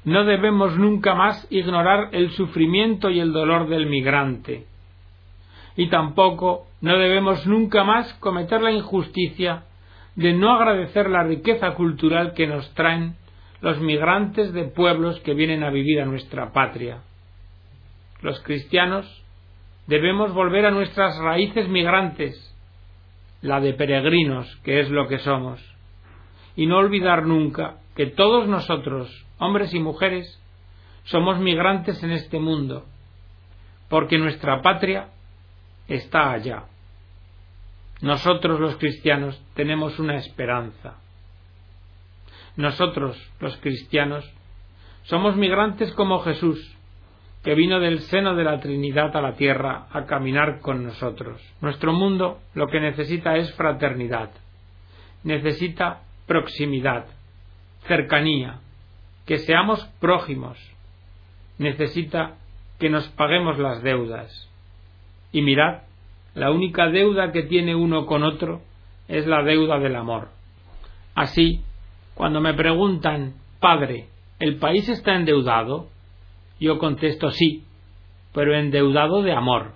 No 0.04 0.24
debemos 0.24 0.76
nunca 0.78 1.14
más 1.14 1.46
ignorar 1.50 2.09
el 2.12 2.30
sufrimiento 2.30 3.11
y 3.11 3.20
el 3.20 3.33
dolor 3.33 3.68
del 3.68 3.87
migrante. 3.87 4.66
Y 5.76 5.88
tampoco 5.88 6.66
no 6.80 6.98
debemos 6.98 7.46
nunca 7.46 7.84
más 7.84 8.12
cometer 8.14 8.62
la 8.62 8.72
injusticia 8.72 9.64
de 10.16 10.32
no 10.32 10.52
agradecer 10.52 11.10
la 11.10 11.24
riqueza 11.24 11.72
cultural 11.72 12.34
que 12.34 12.46
nos 12.46 12.72
traen 12.74 13.16
los 13.60 13.80
migrantes 13.80 14.52
de 14.52 14.64
pueblos 14.64 15.18
que 15.20 15.34
vienen 15.34 15.64
a 15.64 15.70
vivir 15.70 16.00
a 16.00 16.04
nuestra 16.04 16.52
patria. 16.52 17.02
Los 18.20 18.40
cristianos 18.42 19.24
debemos 19.87 20.32
volver 20.32 20.66
a 20.66 20.70
nuestras 20.70 21.18
raíces 21.18 21.68
migrantes, 21.68 22.54
la 23.42 23.60
de 23.60 23.74
peregrinos, 23.74 24.54
que 24.64 24.80
es 24.80 24.90
lo 24.90 25.08
que 25.08 25.18
somos, 25.18 25.60
y 26.56 26.66
no 26.66 26.78
olvidar 26.78 27.26
nunca 27.26 27.76
que 27.96 28.06
todos 28.06 28.48
nosotros, 28.48 29.10
hombres 29.38 29.74
y 29.74 29.80
mujeres, 29.80 30.40
somos 31.04 31.38
migrantes 31.38 32.02
en 32.02 32.10
este 32.12 32.38
mundo, 32.38 32.84
porque 33.88 34.18
nuestra 34.18 34.62
patria 34.62 35.08
está 35.88 36.33
allá. 36.33 36.64
Nosotros 38.01 38.61
los 38.61 38.77
cristianos 38.77 39.40
tenemos 39.55 39.99
una 39.99 40.16
esperanza. 40.16 40.99
Nosotros 42.57 43.16
los 43.40 43.57
cristianos 43.59 44.31
somos 45.05 45.37
migrantes 45.37 45.92
como 45.92 46.20
Jesús, 46.20 46.77
que 47.42 47.55
vino 47.55 47.81
del 47.81 48.01
seno 48.01 48.35
de 48.35 48.44
la 48.44 48.61
Trinidad 48.61 49.14
a 49.16 49.20
la 49.20 49.35
tierra 49.35 49.87
a 49.90 50.07
caminar 50.07 50.61
con 50.61 50.85
nosotros. 50.85 51.42
Nuestro 51.61 51.92
mundo 51.92 52.40
lo 52.55 52.68
que 52.68 52.81
necesita 52.81 53.37
es 53.37 53.53
fraternidad, 53.55 54.31
necesita 55.25 56.03
proximidad, 56.27 57.07
cercanía, 57.87 58.61
que 59.27 59.38
seamos 59.38 59.85
prójimos. 60.01 60.59
Necesita 61.59 62.37
que 62.79 62.90
nos 62.90 63.09
paguemos 63.11 63.59
las 63.59 63.83
deudas. 63.83 64.51
Y 65.35 65.42
mirad, 65.42 65.83
la 66.35 66.53
única 66.53 66.88
deuda 66.90 67.33
que 67.33 67.42
tiene 67.42 67.75
uno 67.75 68.07
con 68.07 68.23
otro 68.23 68.62
es 69.09 69.27
la 69.27 69.42
deuda 69.42 69.81
del 69.81 69.97
amor. 69.97 70.29
Así, 71.16 71.61
cuando 72.14 72.40
me 72.40 72.55
preguntan, 72.55 73.35
Padre, 73.59 74.07
¿el 74.38 74.59
país 74.59 74.88
está 74.88 75.16
endeudado? 75.16 75.88
Yo 76.61 76.79
contesto 76.79 77.33
sí, 77.33 77.64
pero 78.33 78.57
endeudado 78.57 79.23
de 79.23 79.33
amor. 79.33 79.73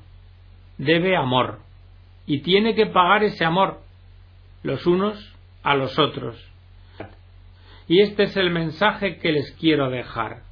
Debe 0.79 1.16
amor. 1.16 1.59
Y 2.25 2.42
tiene 2.42 2.77
que 2.77 2.87
pagar 2.87 3.25
ese 3.25 3.44
amor, 3.44 3.81
los 4.62 4.87
unos 4.87 5.35
a 5.64 5.75
los 5.75 5.99
otros. 5.99 6.37
Y 7.88 8.01
este 8.01 8.25
es 8.25 8.37
el 8.37 8.51
mensaje 8.51 9.16
que 9.16 9.33
les 9.33 9.51
quiero 9.59 9.90
dejar. 9.90 10.42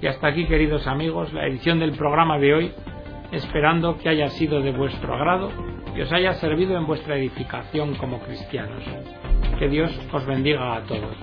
Y 0.00 0.06
hasta 0.06 0.28
aquí, 0.28 0.46
queridos 0.46 0.86
amigos, 0.86 1.34
la 1.34 1.46
edición 1.46 1.80
del 1.80 1.92
programa 1.92 2.38
de 2.38 2.54
hoy, 2.54 2.72
esperando 3.32 3.98
que 3.98 4.08
haya 4.08 4.28
sido 4.30 4.60
de 4.60 4.72
vuestro 4.72 5.14
agrado 5.14 5.50
y 5.94 6.00
os 6.00 6.12
haya 6.12 6.34
servido 6.34 6.76
en 6.76 6.86
vuestra 6.86 7.16
edificación 7.16 7.94
como 7.96 8.20
cristianos. 8.20 8.82
Que 9.58 9.68
Dios 9.68 9.90
os 10.12 10.26
bendiga 10.26 10.76
a 10.76 10.82
todos. 10.82 11.16